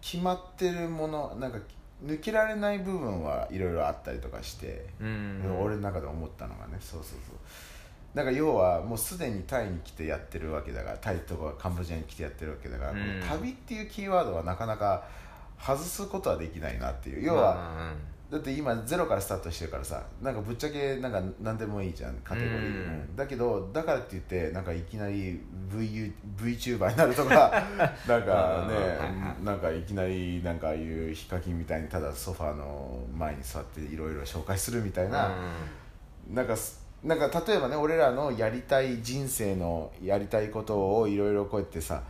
[0.00, 1.58] 決まってるものなんか
[2.04, 5.58] 抜けられない部分はいろいろあったりとかして、うん。
[5.60, 7.36] 俺の中で思ったのがねそうそうそう。
[8.14, 12.98] なんか要はもうすでにタイに来てやってるわけだからタイとかカンボジアに来てやってるわけだから、うん。
[13.28, 15.04] 旅っていうキーワードはなかなか
[15.60, 17.24] 外すことはできないなっていう。
[17.24, 22.64] 要は、うんだって今ゼロからスタートしてるからさなんかぶっちゃけなんか何でもいいじゃんカテゴリー、うん。
[22.64, 27.50] うんだけどだからって言ってなんかいきなり VU VTuber になるとか
[28.06, 35.34] なんかねなんかいきなりなんかああいうヒカキンみたいにただソファーの前に座っていろいろ紹介するみたいな、
[36.32, 42.02] なんかすなんか例えばね俺らのやりたい人生のやりたいことをいろいろこうやってさ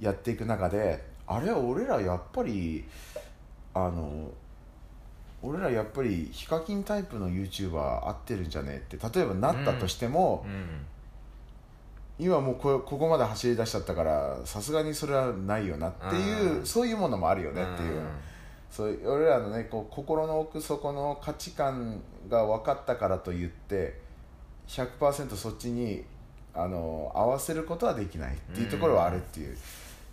[0.00, 2.84] やっていく中であれは俺らやっぱり
[3.74, 4.30] あの
[5.42, 10.86] 俺らやっぱりヒカキンタイプの YouTuber 合ってるんじゃねって例えばなったとしても、うん
[12.18, 16.66] 今もうこここまで走り出しちゃったからさすがにそれはないよなっていう、うん。
[16.66, 17.96] そういうものもあるよねっていう。
[17.96, 18.06] うん。
[18.70, 24.00] そう俺らのねこう心の奥底の価値観が分かったからといって
[24.68, 26.04] 100%そっちに
[26.54, 29.56] あの合わせることはできないっていうところはあるっていう、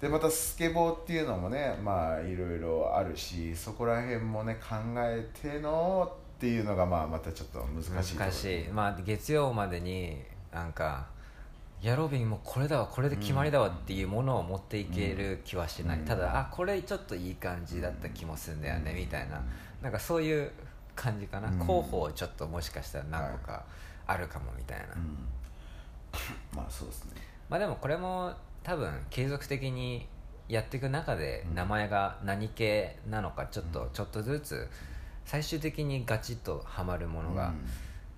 [0.02, 8.68] でまたスケボーっていうのもねまあいろいろあるしそこら辺もね考えてのっていうのがまあまたちょっと難しい難しい。
[8.70, 10.18] まあ月曜までに
[10.54, 11.08] なんか
[11.82, 16.06] いやロビンもうこれだわこれで決まりだわっていうものを持っていける気はしない、うん。
[16.06, 19.42] ただあこれちょっといい感じだった気もするんだよね、みたいな。
[19.82, 20.52] なんかそういう
[20.94, 21.60] 感じかな、うん。
[21.60, 23.64] 候補ちょっともしかしたら何個か
[24.08, 25.28] あるかもみたいな、うん。
[26.56, 27.22] まあそうですね。
[27.48, 28.34] まあでもこれも
[28.64, 30.08] 多分継続的に
[30.48, 34.68] やっていく中で名前が何系なのかちょっとちょっとずつ
[35.26, 37.54] 最終的にガチッとはまるものが、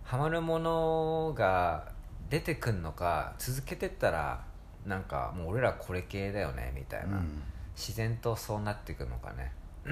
[0.04, 1.92] ハマるものが
[2.30, 4.46] 出てくんのか続けてったら
[4.86, 7.44] なんかもう俺らこれ系だよねみたいな、うん。
[7.76, 9.52] 自然とそうなっていくのかね。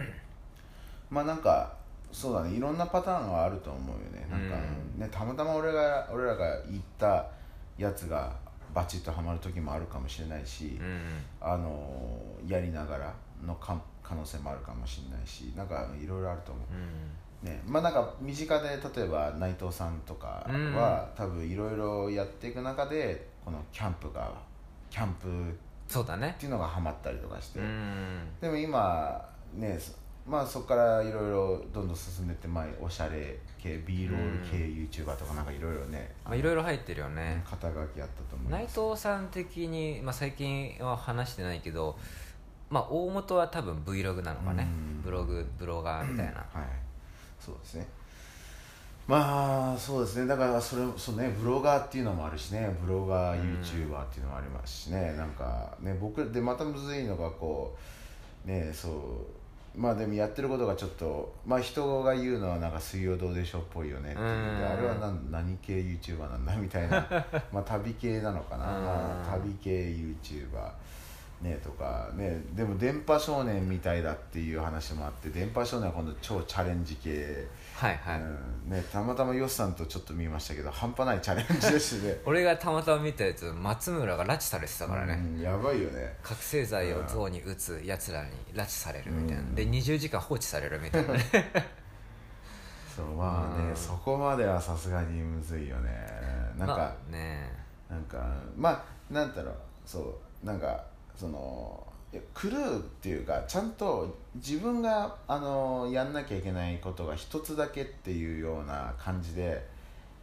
[1.10, 1.74] まあなんか
[2.12, 4.28] そうだねいろんなパターンはあると思うよね。
[4.30, 4.56] なんか、
[4.98, 7.26] ねたまたま俺が俺らが言った
[7.78, 8.36] やつが
[8.74, 11.02] バチッとはまる時もあるかもしれないし、うん
[11.42, 13.14] あのやりながら
[13.46, 16.66] のか可能性もあるかもしれないしなんかいろいろあると思う。
[16.74, 20.46] うんねまあなんか身近で例えば内藤さんとか
[20.76, 24.34] は、多分いろいろやっていく中でこのキャンプが
[24.90, 25.32] キャンプっ
[25.88, 26.36] そうだね。
[26.38, 29.94] ていうのがハマったりとかして、うんでも今ねそ
[30.30, 37.44] まあそこからいろいろどんどん進んでって、まあ、おしゃれ系 B ロール系 YouTuber とかなんかいろいろねまあいろいろ入ってるよね。
[37.50, 41.98] 肩書きあったと思い内藤さん的に、まあ、最近は話してないけど、
[42.70, 44.64] まあ、大元は多分 Vlog なのかね。
[44.64, 45.02] うん。
[45.02, 46.34] ブログブロガーみたいな。
[46.34, 46.46] はい。
[47.40, 47.88] そうですね。
[49.08, 50.28] まあそうですね。
[50.28, 52.76] だからそれそうねブロガーっていうのもあるしね。
[52.86, 57.76] ブロガー YouTuber っていうのもありますしね、なんかね僕でまたむずいのがこ
[58.46, 58.92] うねそう
[59.76, 67.08] まあでもやってることがちょっとまあ人が言うのはなんか水曜どうでしょうっぽいよねってあれは何何系 YouTuber なんだみたいな
[67.52, 68.66] まあ旅系なのかな、
[69.32, 70.72] 旅系 YouTuber
[71.42, 78.24] ねとかねでも電波少年みたいだっていう話もあって電波少年は今度超チャレンジ系、はいはい、う
[78.68, 82.20] んね、たまたまヨシさんとちょっと見ましたけど半端ないチャレンジですね。
[82.26, 86.18] 俺がたまたま見たやつ松村が拉致されてたからね、うんやばいよね。
[86.22, 89.56] 覚醒剤を象に打つやつらに拉致されるみたいな、うん。
[89.56, 91.24] で20時間放置されるみたいなね。
[92.96, 93.76] そうまあね、うん。
[93.76, 96.06] そこまではさすがにむずいよね。
[96.58, 97.52] なんか、まあね。
[97.90, 99.56] なんかまあなんだろう。
[99.86, 100.84] そうなんか
[101.20, 101.86] その
[102.34, 109.68] クルーっていうかちゃんと自分があのやんなきゃいけないことが一つだけっていうような感じで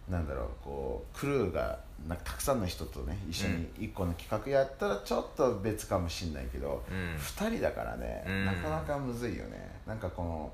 [0.09, 1.79] なんだろうこうクルーが
[2.09, 7.17] なんかたくさんの人とね一緒に一個の企画やったらちょっと別かもしんないけど、うん。
[7.17, 8.45] 2人だからね、うん。
[8.45, 9.81] なかなかむずいよね。
[9.87, 10.53] なんかこの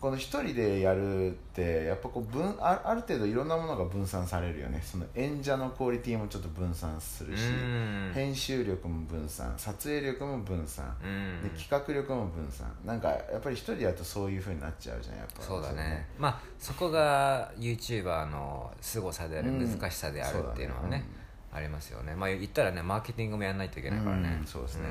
[0.00, 4.80] この1人でやるってやっぱこう分あある程度いろんなものが分散されるよね。
[4.84, 8.12] その演者のクオリティもちょっと分散するし、うん。
[8.14, 11.42] 編集力も分散撮影力も分散、うん。
[11.42, 12.70] で企画力も分散。
[12.84, 15.42] なんかやっぱり一人でやるとそういうふうになっちゃうじゃんやっぱ。
[15.42, 16.06] そうだね。
[16.18, 19.78] まあそこが YouTuber の凄さである、うん。
[19.78, 21.04] 難しさであるっていうのはねそうだね。
[21.54, 22.14] ありますよね。
[22.14, 24.46] まあ言ったらねマーケティングもやんないといけないからね、うん。
[24.46, 24.82] そうですね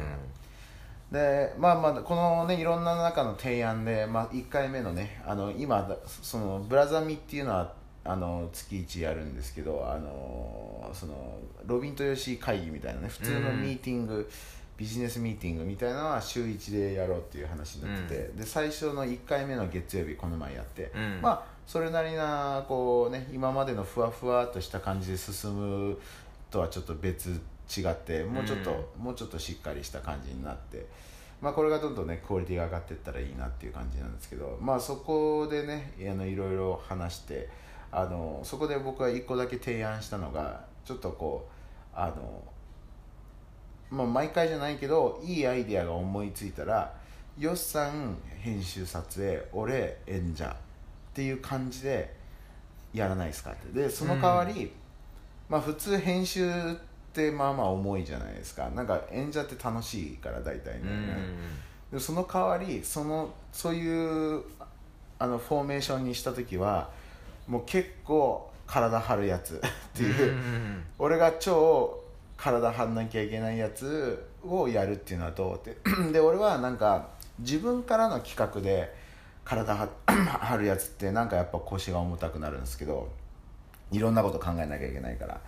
[1.12, 14.30] でまあまあこのねいろんな中の提案で、まあ、1回目のねあの今そのブラザミっていうのはあの月1やるんですけどあのそのロビンと吉井会議みたいなね普通のミーティング、
[14.78, 21.20] ビジネスミーティングみたいなのは週1でやろうっていう話になってて、で最初の1回目の月曜日この前やって、うん。
[21.22, 25.52] まあそれなりなこうね今までのふわふわっとした感じで進
[25.90, 25.98] む
[26.52, 27.42] とはちょっと別
[27.78, 30.86] 違ってもうちょっと、もうちょっとしっかりした感じになって、
[31.42, 37.50] まあ、これがどんどんねクオリティが上がっていったらいいなっていう感じなんですけど、まあ、そこでねあのいろいろ話して
[37.92, 41.48] あのそこで僕は1個だけ提案したのがちょっとこ
[41.94, 42.44] うあの、
[43.90, 46.94] まあ、毎回じゃないけどいいアイデアが思いついたら
[47.38, 52.16] よっさん編集撮影俺演者っていう感じで
[52.94, 53.82] やらないですかって。
[53.82, 54.72] でその代わり、
[55.50, 56.95] まあ普通編集って
[57.32, 58.70] まあまあ重いじゃないですか。
[58.70, 61.18] なんか演者って楽しいから大体ね、
[61.92, 64.44] でその代わりそのそういう
[65.20, 66.90] あのフォーメーションにした時は
[67.48, 69.60] もう結構体張るやつっ
[69.94, 72.02] ていう、うん俺が超
[72.38, 75.78] 体張んなきゃいけないやつをやるっていうのはどうって。
[76.12, 77.10] で俺はなんか
[77.40, 78.94] 自分からの企画で
[79.44, 83.10] 体は 張るやつってなんかやっぱ腰が重たくなるんですけど
[83.92, 85.40] いろんなこと考えなきゃいけないから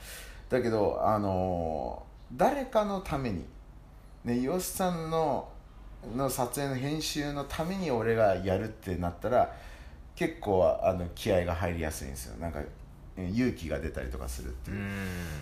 [0.49, 3.45] だけどあのー誰かのために
[4.25, 5.47] ねヨシさんの
[6.15, 9.55] の撮影の編集のために俺がやるってなったら
[10.15, 12.37] 結構あの気合が入りやすいんですよ。
[12.37, 12.59] なんか
[13.15, 14.87] え勇気が出たりとかするっていう、うん。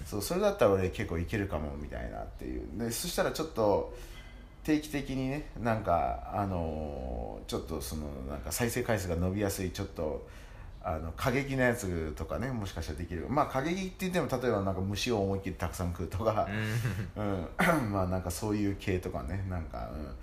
[0.06, 2.62] そうそれだったら俺結構いけるかもみたいなっていう。
[2.78, 3.94] でそしたらちょっと
[4.64, 10.28] 定期的にねなんかあのーちょっとそのなんか再生回数が伸びやすいちょっと
[10.88, 13.26] あの過激なやつとかねもしかしたらできる。
[13.28, 16.48] まあ過激って言っても例えばなんか虫を思いっきりたくさん食うとか、
[17.16, 17.48] うん、
[17.92, 19.44] まあなんかそういう系とかね。
[19.50, 20.16] なんか、うん、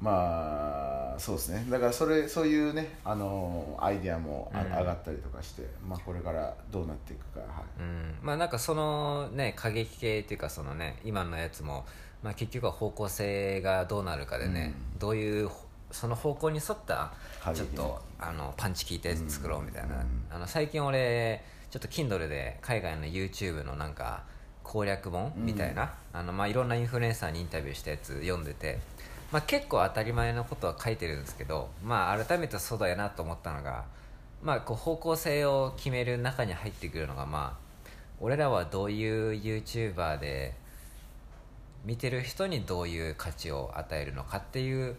[0.00, 1.66] まあそうですね。
[1.68, 4.72] だからそれそういうねあのアイディアもあ、うん。
[4.72, 7.40] 上がったりとかしてまあこれからどうなっていくか。
[7.40, 7.48] はい。
[7.80, 8.14] うん。
[8.22, 11.84] まあなんかそのね過激系っていうかそのね今のやつも、
[12.22, 15.50] まあ、結局は方向性がどうなるかでね、どういう
[15.90, 17.12] その方向に沿った
[17.54, 20.24] ちょっとあのパンチ効いたやつ作ろうみたいな、うん。
[20.30, 24.22] あの最近俺ちょっと Kindle で海外の YouTube のなんか
[24.62, 28.78] 攻略本みたいな、あのまあいろんなインフルエンサーにインタビューしたやつ読んでて、
[29.32, 33.84] まあ、結構当たり前のことは書いてるんですけど、まあ、改めてそうだよなと思ったのが、
[34.42, 40.54] まあ、こう方向性を決める中に入ってくるのが、まあ、俺らはどういう YouTuber で
[41.84, 44.96] 見てる人にどういう価値を与えるのかっていう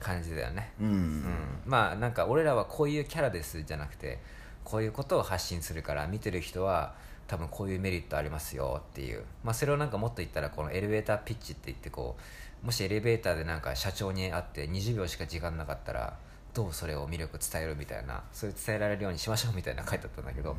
[0.00, 0.86] 感じだよね、うん。
[0.86, 1.22] うん、
[1.64, 4.18] まあなんか俺らはこういうキャラですじゃなくて
[4.64, 6.94] こういうことを発信するから見てる人は
[7.28, 12.16] 多分こういうメリットありますよっていう、まあ、それをなんかもっと言ったらこのエレベーターピッチって言ってこ
[12.62, 16.16] うもしエレベーターでなんか社長に会って20秒しか時間なかったら
[16.54, 20.56] どうそれを魅力伝えるみたいなそれ伝えられるようにしましょうみたいな書いてあったんだけど、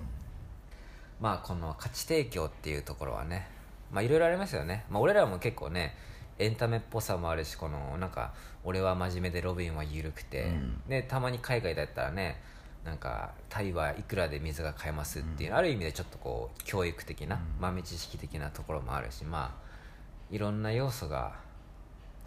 [1.20, 3.48] まあこの価値提供っていうところはね
[3.92, 5.96] まあいろいろありますよね、まあ、俺らも結構ね
[6.40, 8.34] エンタメっぽさもあるしこのなんか
[8.64, 10.82] 俺は真面目でロビンは緩くて、うん。
[10.88, 12.42] でたまに海外だったらね
[12.86, 21.34] なんかタイはいくらで水が買えますっていう、ある意味でちょっとこう教育的な、豆知識的なところもあるしまあいろんな要素が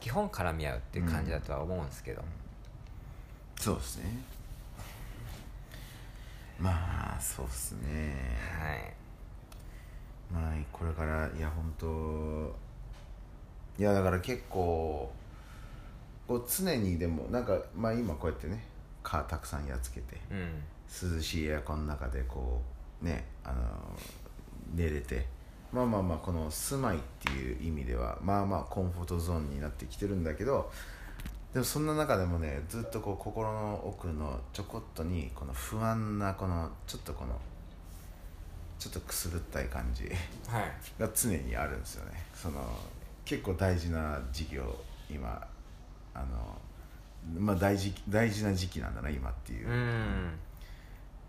[0.00, 2.22] 基本絡み合うっていう感じだとは思うんですけど、
[3.58, 4.04] そうですね。
[6.58, 8.14] まあそうですね。
[8.58, 8.92] はい。
[10.30, 12.54] まあこれからいや本当
[13.78, 15.10] いやだから結構
[16.28, 18.64] こう常にでもなんかまあ今こうやってね
[19.02, 20.62] 蚊たくさんやっつけてうん。
[21.16, 22.60] 涼しいエアコンの中でこ
[23.00, 23.62] うねあの
[24.74, 25.24] 寝れて
[25.72, 30.70] まあまあまあこの住まいっていう意味ではまあまあコンフォートゾーンになってきてるんだけど
[31.52, 37.38] でもそんな中でもねずっとこう心の奥のちょこっとにこの不安なこのちょっとこの
[38.80, 40.04] ちょっとくすぐったい感じ
[40.48, 40.72] はい。
[41.00, 42.12] が常にあるんですよね。
[42.34, 42.60] その
[43.24, 45.46] 結構大事な時期を今
[46.14, 46.26] あの
[47.38, 50.30] まあ大事大事な時期なんだな今っていう、うん。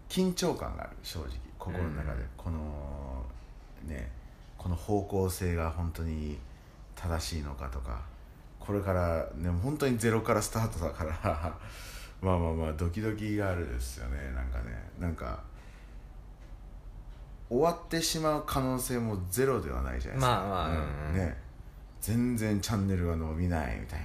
[0.09, 1.29] 緊張感がある正直。
[1.57, 2.27] 心の中で、うん。
[2.37, 3.25] この
[3.85, 4.11] ね
[4.57, 6.37] この方向性が本当に
[6.95, 8.01] 正しいのかとか。
[8.59, 11.11] これからね本当にゼロからスタートだから。
[12.21, 14.31] まあまあまあドキドキがあるですよね。
[14.33, 14.91] なんかね。
[14.99, 15.43] なんか
[17.49, 20.31] 終わってしまう可能性もゼロではないじゃないですか。
[20.31, 20.75] まあまあうん
[21.09, 21.13] うん。
[21.15, 21.50] ね
[22.01, 23.99] 全然チャンネルが伸びないみたい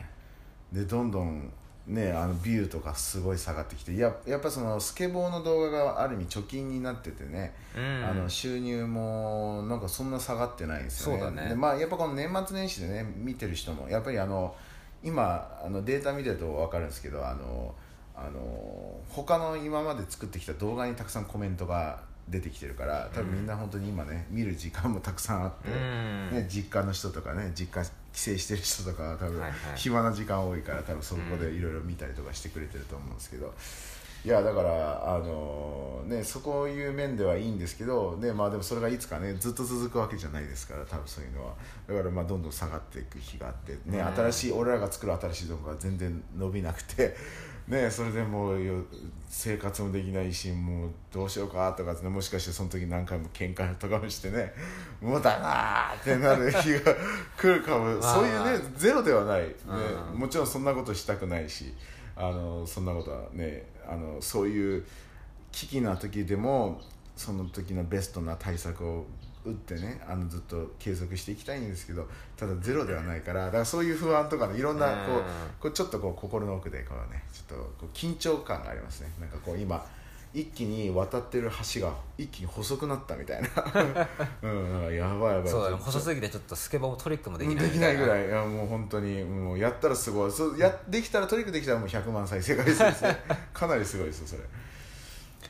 [0.73, 0.81] な。
[0.81, 1.51] でどんどん
[1.87, 8.05] ねあのビューとかすごい下がってきてややっぱそのスケボーの動画がある意味貯金になっててね、うん。
[8.05, 11.23] あの収入もなんかそんな下がってないんですよね。
[11.23, 11.49] そうだね。
[11.49, 14.55] でまあやっぱこの年末年始でね見てる人もやっぱりあの
[15.03, 17.75] 今あのデータ見てると分かるんですけどあの
[18.15, 26.31] あの他の今まで作ってきた動画にたくさんコメントが出てきてるから多分みんな本当に今ね見る時間もたくさんあって、うん。
[26.33, 29.41] ね、実家の人とかね実家帰省してる人とかは多分
[29.77, 33.55] 暇な時間多いから多分そこでいろいろ見たりとかしてくれてると思うんですけど、
[34.25, 41.55] いやだからあのねそういう面ではいいんですけど、ねまあ、でもそれがいつかねずっと続くわけじゃないですから多分そういうのは。
[41.87, 44.07] だからまあどんどん下がっていく日があって、ねうん。
[44.07, 47.15] 新しい俺らが作る新しい動画が全然伸びなくて。
[47.69, 48.85] ね、それでもうよ
[49.29, 54.53] 生活もできないしもうどうしようかとかってねもしかしてその時何回も喧嘩とかもしてね
[55.03, 56.95] もうだなーってなる日が
[57.37, 57.85] 来るかも。
[57.97, 58.15] まあ。
[58.15, 59.55] そういうねゼロではない、ね
[60.13, 60.21] うん。
[60.21, 61.75] もちろんそんなことしたくないし
[62.15, 64.85] あのそんなことはねあのそういう
[65.51, 66.81] 危機な時でも
[67.17, 69.07] その時のベストな対策を
[69.47, 75.23] 打ってねあのずっと継続していきたいんですけどただゼロではないからだからそういう不安とかねいろんなこううん。
[75.61, 79.11] こうちょっとこう心の奥でこうねちょっとこう緊張感がありますね。
[79.21, 79.85] なんかこう今
[80.35, 83.49] 一気に渡ってる橋が一気に細くなったみたいな。
[84.43, 84.49] う
[84.91, 85.49] んやばいやばい。
[85.49, 88.25] そうだ細すぎてちょっとスケボーもトリックもでできないきないぐらい。
[88.25, 90.31] いいやもう本当にもうやったらすごい。
[90.33, 93.17] そうやできたらトリックできたらもう100万再生回数ですね。
[93.55, 94.43] かなりすごいですよそれ。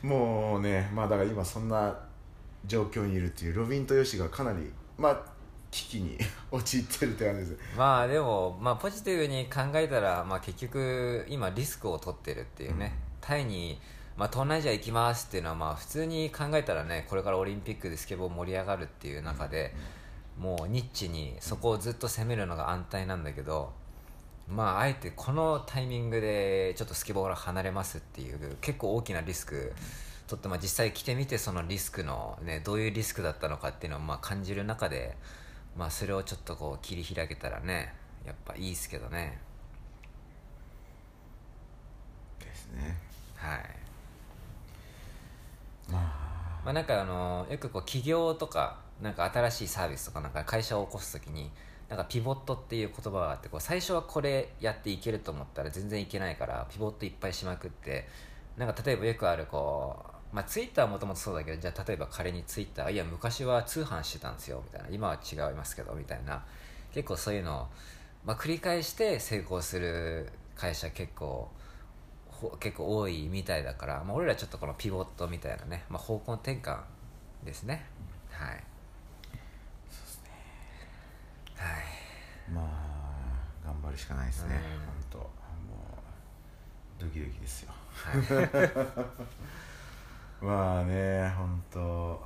[0.08, 2.05] もうねまあだから今そんな
[2.66, 5.36] 状況にいるっていうロビンとヨシがかなりまあ
[5.70, 6.18] 危機に
[6.50, 7.76] 陥ってるって感じです。
[7.76, 13.80] まあでも、まあ、ポジティブに考えたら、まあ、結局今リスクを取ってるっていうね、タイに、
[14.16, 19.74] まあ、東南アジア行きますっていうのはまあ普通に考えたらねこれからオリンピックでスケボー盛り上がるっていう中で、
[20.38, 23.72] もうニッチにそこをずっと攻めるのが安泰なんだけど、
[24.48, 29.74] まああえてこのタイミングでちょっとスケボーから離れますっていう結構大きなリスク
[30.26, 35.16] 取って、まあ、実際来てみてそのリスクの、ね、どういうリスクだったのかっていうのをまあ感じる中で、
[35.76, 39.38] まあ、それをちょっとこう切り開けたらねやっぱいいですけどね。
[42.40, 42.96] ですね。
[43.36, 43.60] はい。
[45.90, 46.26] まあ。
[46.66, 51.48] まあ、なんかあのよくこう起業とかなんか新しいサービスとかなんか会社を起こすときに
[51.88, 58.08] なんかピボットっていう言葉があってこう最初はこれやっていけると思ったら全然いけないからピボットいっぱいしまくって
[58.56, 64.88] なんか例えばよくあるこう、まあ、ツイッターはもともとそうだけどじゃあ例えば仮にツイッターいや昔は通販してたんですよみたいな。
[64.90, 66.44] 今は違いますけどみたいな。
[66.92, 67.66] 結構そういうのを、
[68.22, 71.48] まあ、繰り返して成功する会社結構
[72.28, 76.80] ほ結構多いみたいだから、まあ、俺らちょっとこのピボットみたいなね、まあ、方向転換
[77.42, 77.86] ですね。
[78.30, 78.48] はい。
[78.48, 78.62] はい。
[82.52, 82.66] まあ
[83.64, 84.54] 頑張るしかないですね。
[84.54, 84.60] うん。
[84.80, 85.18] 本当。
[85.18, 85.30] もう
[87.00, 87.72] ドキドキですよ
[90.40, 92.22] まあね本当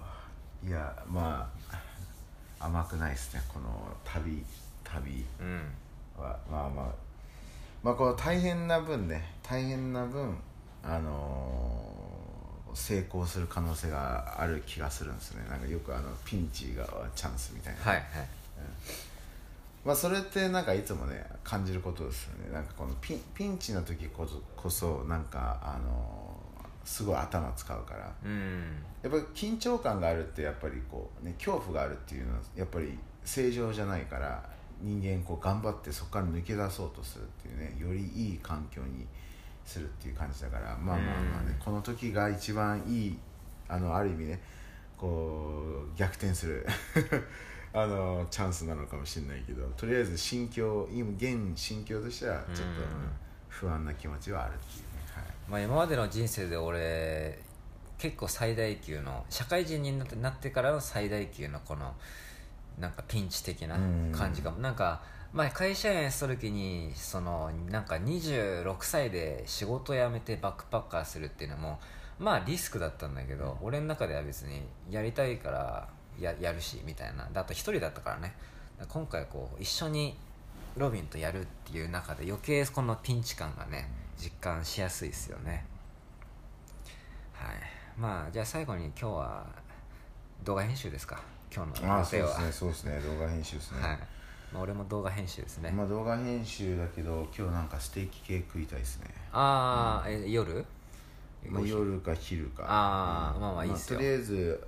[0.67, 3.69] いやまあ甘くないですねこの
[4.05, 4.45] 旅
[4.85, 5.25] 旅。
[5.41, 5.63] うん。
[6.19, 6.87] はまあまあ
[7.83, 10.37] まあこの大変な分ね大変な分
[10.83, 12.01] あのー
[12.73, 15.45] 成功する可能性がある気がするんですね。
[15.51, 16.87] なんかよくあのピンチが
[17.17, 17.81] チャンスみたいな。
[17.81, 18.05] はいはい。
[19.85, 22.53] まあそれってなんかいつもね感じることですよね。
[22.53, 26.30] なんかこのピンピンチの時こそこそなんかあの
[26.85, 28.13] すごい頭使うから。
[28.25, 28.63] うん。
[29.03, 34.43] やっぱり緊張感があるってやっぱりこうね恐怖があるっていうのはやっぱり正常じゃないから
[34.83, 39.07] 人間こう頑張ってそこから抜け出そうとするっていうねよりいい環境に
[39.65, 43.19] するっていう感じだからまあまあまあね、この時が一番いい
[43.69, 44.41] あのある意味ね
[44.97, 46.67] こう逆転する
[47.73, 52.83] あのチャンスなのかもしれないけどとりあえず心境今現心境としてはちょっと
[53.49, 54.90] 不安な気持ちはあるっていう
[55.51, 57.39] まあ、今までの人生で俺
[57.99, 61.93] 結構最大級の社会人になってからの最大級のこの
[62.79, 63.77] なんかピンチ的な
[64.17, 71.79] 感じかも、なんか前会社員した時にそのなんか26歳で仕事辞めてバックパッカーするっていうのも
[72.19, 75.89] まあリスクだったんだけど、俺の中では別にやりたいから
[76.19, 77.29] ややるしみたいな。
[77.33, 78.35] だと一人だったからね。
[78.89, 80.17] 今回こう一緒に
[80.77, 83.91] ロビンとやるっていう中で余計このピンチ感がね
[84.21, 85.65] 実感しやすいですよね。
[87.33, 87.57] はい。
[87.99, 89.47] まあじゃあ最後に今日は
[90.45, 91.23] 動画編集ですか。
[91.55, 92.53] 今日のああそう予定はですね。
[92.53, 93.01] そうですね。
[93.01, 93.99] 動画編集ですね、はい、
[94.53, 100.65] まあ、俺も動画編集ですね、まあ動画編集だけど今日なんかステーキ系食いたいですね、ああ、え夜？
[101.49, 102.65] まあ、夜か昼か。
[102.69, 103.99] あーまあまあいいっすよ。
[103.99, 104.63] とりあえず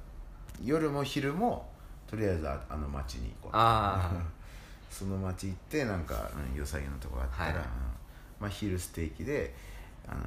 [0.65, 1.69] 夜も昼も
[2.07, 3.51] とりあえずああの町に行こう。
[3.53, 4.43] あー。
[4.91, 7.57] その町行ってなんか、うん、良さげなとこあったら、はい。
[7.57, 7.63] うん
[8.43, 9.55] まあ昼ステーキで
[10.07, 10.21] あの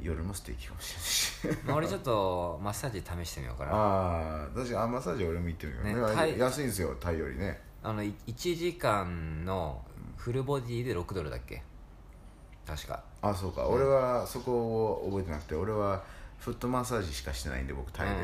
[0.00, 0.94] 夜もステーキかもし
[1.42, 1.66] れないし。
[1.66, 3.72] まあ、俺ちょっとマッサージ試してみようかな。
[3.72, 6.38] あああ確かにあマッサージ俺も行ってみよう、ね。
[6.38, 7.60] 安いんですよタイよりね。
[7.82, 9.82] のい1時間の
[10.16, 11.62] フルボディで6ドルだっけ？
[12.66, 13.02] 確か。
[13.20, 16.02] あそうか、俺はそこを覚えてなくて俺は
[16.38, 18.20] フットマッサージしかしてないんで僕タイで、うん。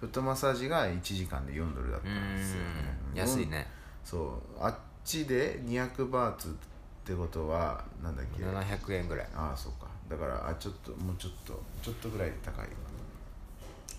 [0.00, 2.64] フットマッサージが1時間で4ドルだったんですよね。
[3.12, 3.18] うん。
[3.18, 3.66] 安いね。
[4.04, 4.40] そう。
[4.60, 4.74] あっ
[5.04, 6.56] ちで200バーツ
[7.04, 9.28] ってことはなんだっけ？700円ぐらい。
[9.34, 9.88] ああそうか。
[10.08, 12.66] だからあちょっともうちょっとちょっとぐらい高い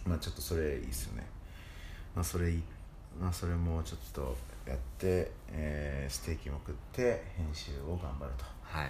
[0.06, 1.26] まあちょっとそれいいっすよね。
[2.16, 2.62] まあそれい
[3.20, 4.36] まあそれもちょっと
[4.66, 8.46] やって、えーステーキも食って編集を頑張ると。
[8.64, 8.90] はい。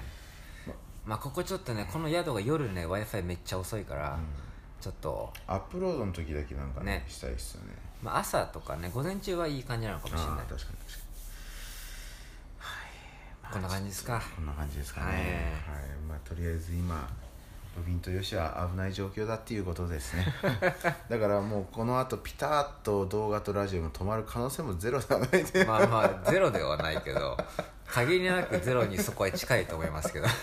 [1.05, 4.19] まあここちょっとねこの宿が夜ね w i f i めっちゃ遅いから、
[4.79, 7.05] ちょっと、アップロードの時だけなんかねね。
[7.07, 7.73] したいっすよね。
[8.03, 10.37] まあ、朝とかね午前中はいい感じなのかもしれない。
[10.37, 11.00] 確かに確かに
[13.51, 14.21] こんな感じですか。
[14.35, 15.07] こんな感じですかね。
[15.07, 15.15] はい。
[15.17, 15.25] はい、
[16.07, 17.09] まあとりあえず今
[17.75, 20.25] ロビンとヨシは危ない状況だっていうことですね。
[21.09, 27.37] だからもうこの後ピタッと動画とラジオも止まる可能性もゼロではないでまあまあゼロではないけど
[27.87, 30.27] 限りなくゼロにそこは近いと思いますけど。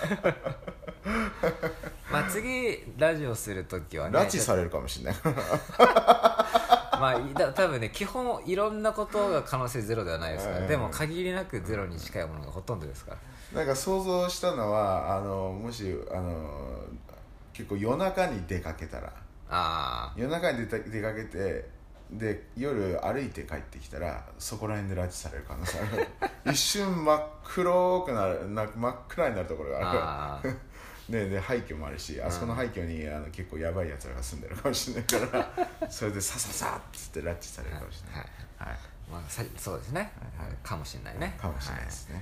[2.10, 5.14] まあ次ラジオする時はね拉致されるかもしれない
[6.98, 10.68] まあいだ多分ね基本いろんなことが可能性ゼロではないですから、うん。
[10.68, 13.18] でも限りなくゼロに近いものがほとんどですから。
[13.60, 16.84] なんか想像したのはあのもしあの
[17.52, 19.12] 結構夜中に出かけたら。
[19.50, 21.68] あ夜中に出た出かけて
[22.10, 26.06] で夜歩いて帰ってきたらそこら辺で拉致される可能性ある。
[26.52, 30.54] 一瞬真っ黒くなるな真っ暗になるところがある
[31.10, 38.26] ああでで廃墟もあるしあそこの廃墟にあの結構やばいやつらが住んでるかもしれないから それでさささっつって拉致されるかもしれない、
[38.58, 38.78] はい。
[39.10, 40.50] まあ、さそうですね、はい。
[40.62, 41.36] かもしれないね。
[41.40, 42.20] かもしれないですね、は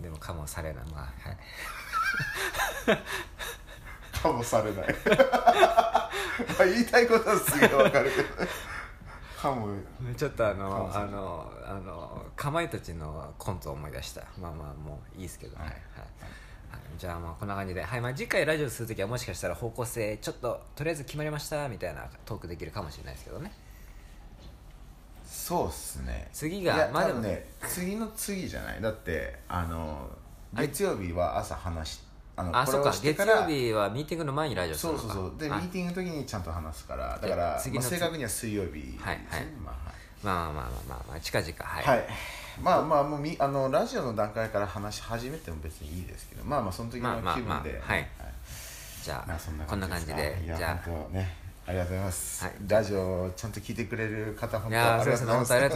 [0.00, 0.02] い。
[0.04, 0.84] でもかもされない。
[0.84, 2.98] まあはい。
[4.22, 4.86] かもされない。
[4.86, 6.10] まあ
[6.64, 8.44] 言いたいことはすげえわかるけど。
[8.44, 8.50] ね
[9.40, 9.76] かも。
[10.16, 14.22] ちょっとあかのあのあのかまいたちのコントを思い出した。
[14.38, 15.74] まあまあもういいですけど、はいはい。
[15.74, 16.47] はい
[16.98, 23.52] じゃあまあこんな感じで、はいまあ、次回ラジオするときはもしかしたら方向性ちょっととりあえず決まりましたみたいなトークできるかもしれないですけどね。
[25.24, 26.28] そうっすね。
[26.32, 28.80] 次いやがまあでもね次の次じゃない？
[28.82, 30.10] だってあの
[30.54, 32.00] あれ月曜日は朝話し
[32.36, 32.90] あのあそっか。
[32.90, 35.04] 月から曜日はミーティングの前にラジオするのか。
[35.04, 35.38] そうそうそう。
[35.38, 39.46] でミあーティングの時にちゃんと話すからだじゃあから、まあ、次の正確には水曜日はいはい。
[39.64, 41.52] まあはいまあまあまあまあまあ近々。
[41.58, 42.06] はい、はい、
[42.62, 48.06] まあまあもうみあのラジオの段階から話し始めても別にいいですけどまあまあその時の気分で、はい。
[49.02, 51.34] じゃあ、まあそんなこんな感じでいやじゃ本当ね
[51.66, 52.54] ありがとうございます、はい。
[52.66, 55.26] ラジオちゃんと聞いてくれる方本当ありがと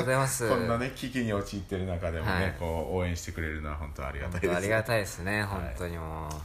[0.00, 0.48] うございます。
[0.48, 2.54] こんなね危機に陥ってる中でもね、はい。
[2.58, 4.56] こう応援してくれるのは本当ありがあたいです。
[4.56, 6.42] ありがたいですね本当にもう、あの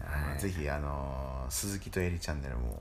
[0.00, 0.40] はい。
[0.40, 2.78] ぜひあの鈴木とエリチャンネルも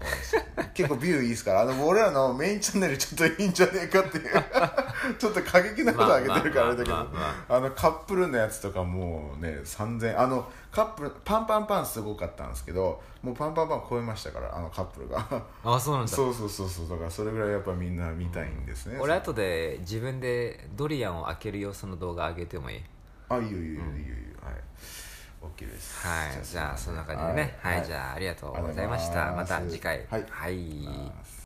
[0.74, 4.30] 結構ビューいいですからあの俺らのメインチャンネルちょっといいんじゃねえかっていう
[5.18, 15.26] ちょっと過激なことあげてるからあれだけどまあのカップルのやつとかもうね3000あのカップルパンパンパンすごかったんですけどもうパンパンパン超えましたからあのカップルが。
[15.64, 16.12] あそうなんだ。
[16.12, 18.98] そうそうそうそうだからそれぐらいやっぱみんな見たいんですね。
[19.00, 22.84] 俺後で自分でドリアンを開ける様子の動画上げてもいい？
[23.30, 23.86] あいいよいいよいいよいいよ
[24.44, 24.56] はい
[25.42, 26.06] OK です。
[26.06, 26.46] はい。
[26.46, 27.58] じゃあそんな感じでね。
[27.62, 29.32] はい、じゃあありがとうございました。
[29.32, 30.06] また次回。
[30.10, 30.26] はい。
[30.30, 30.58] はい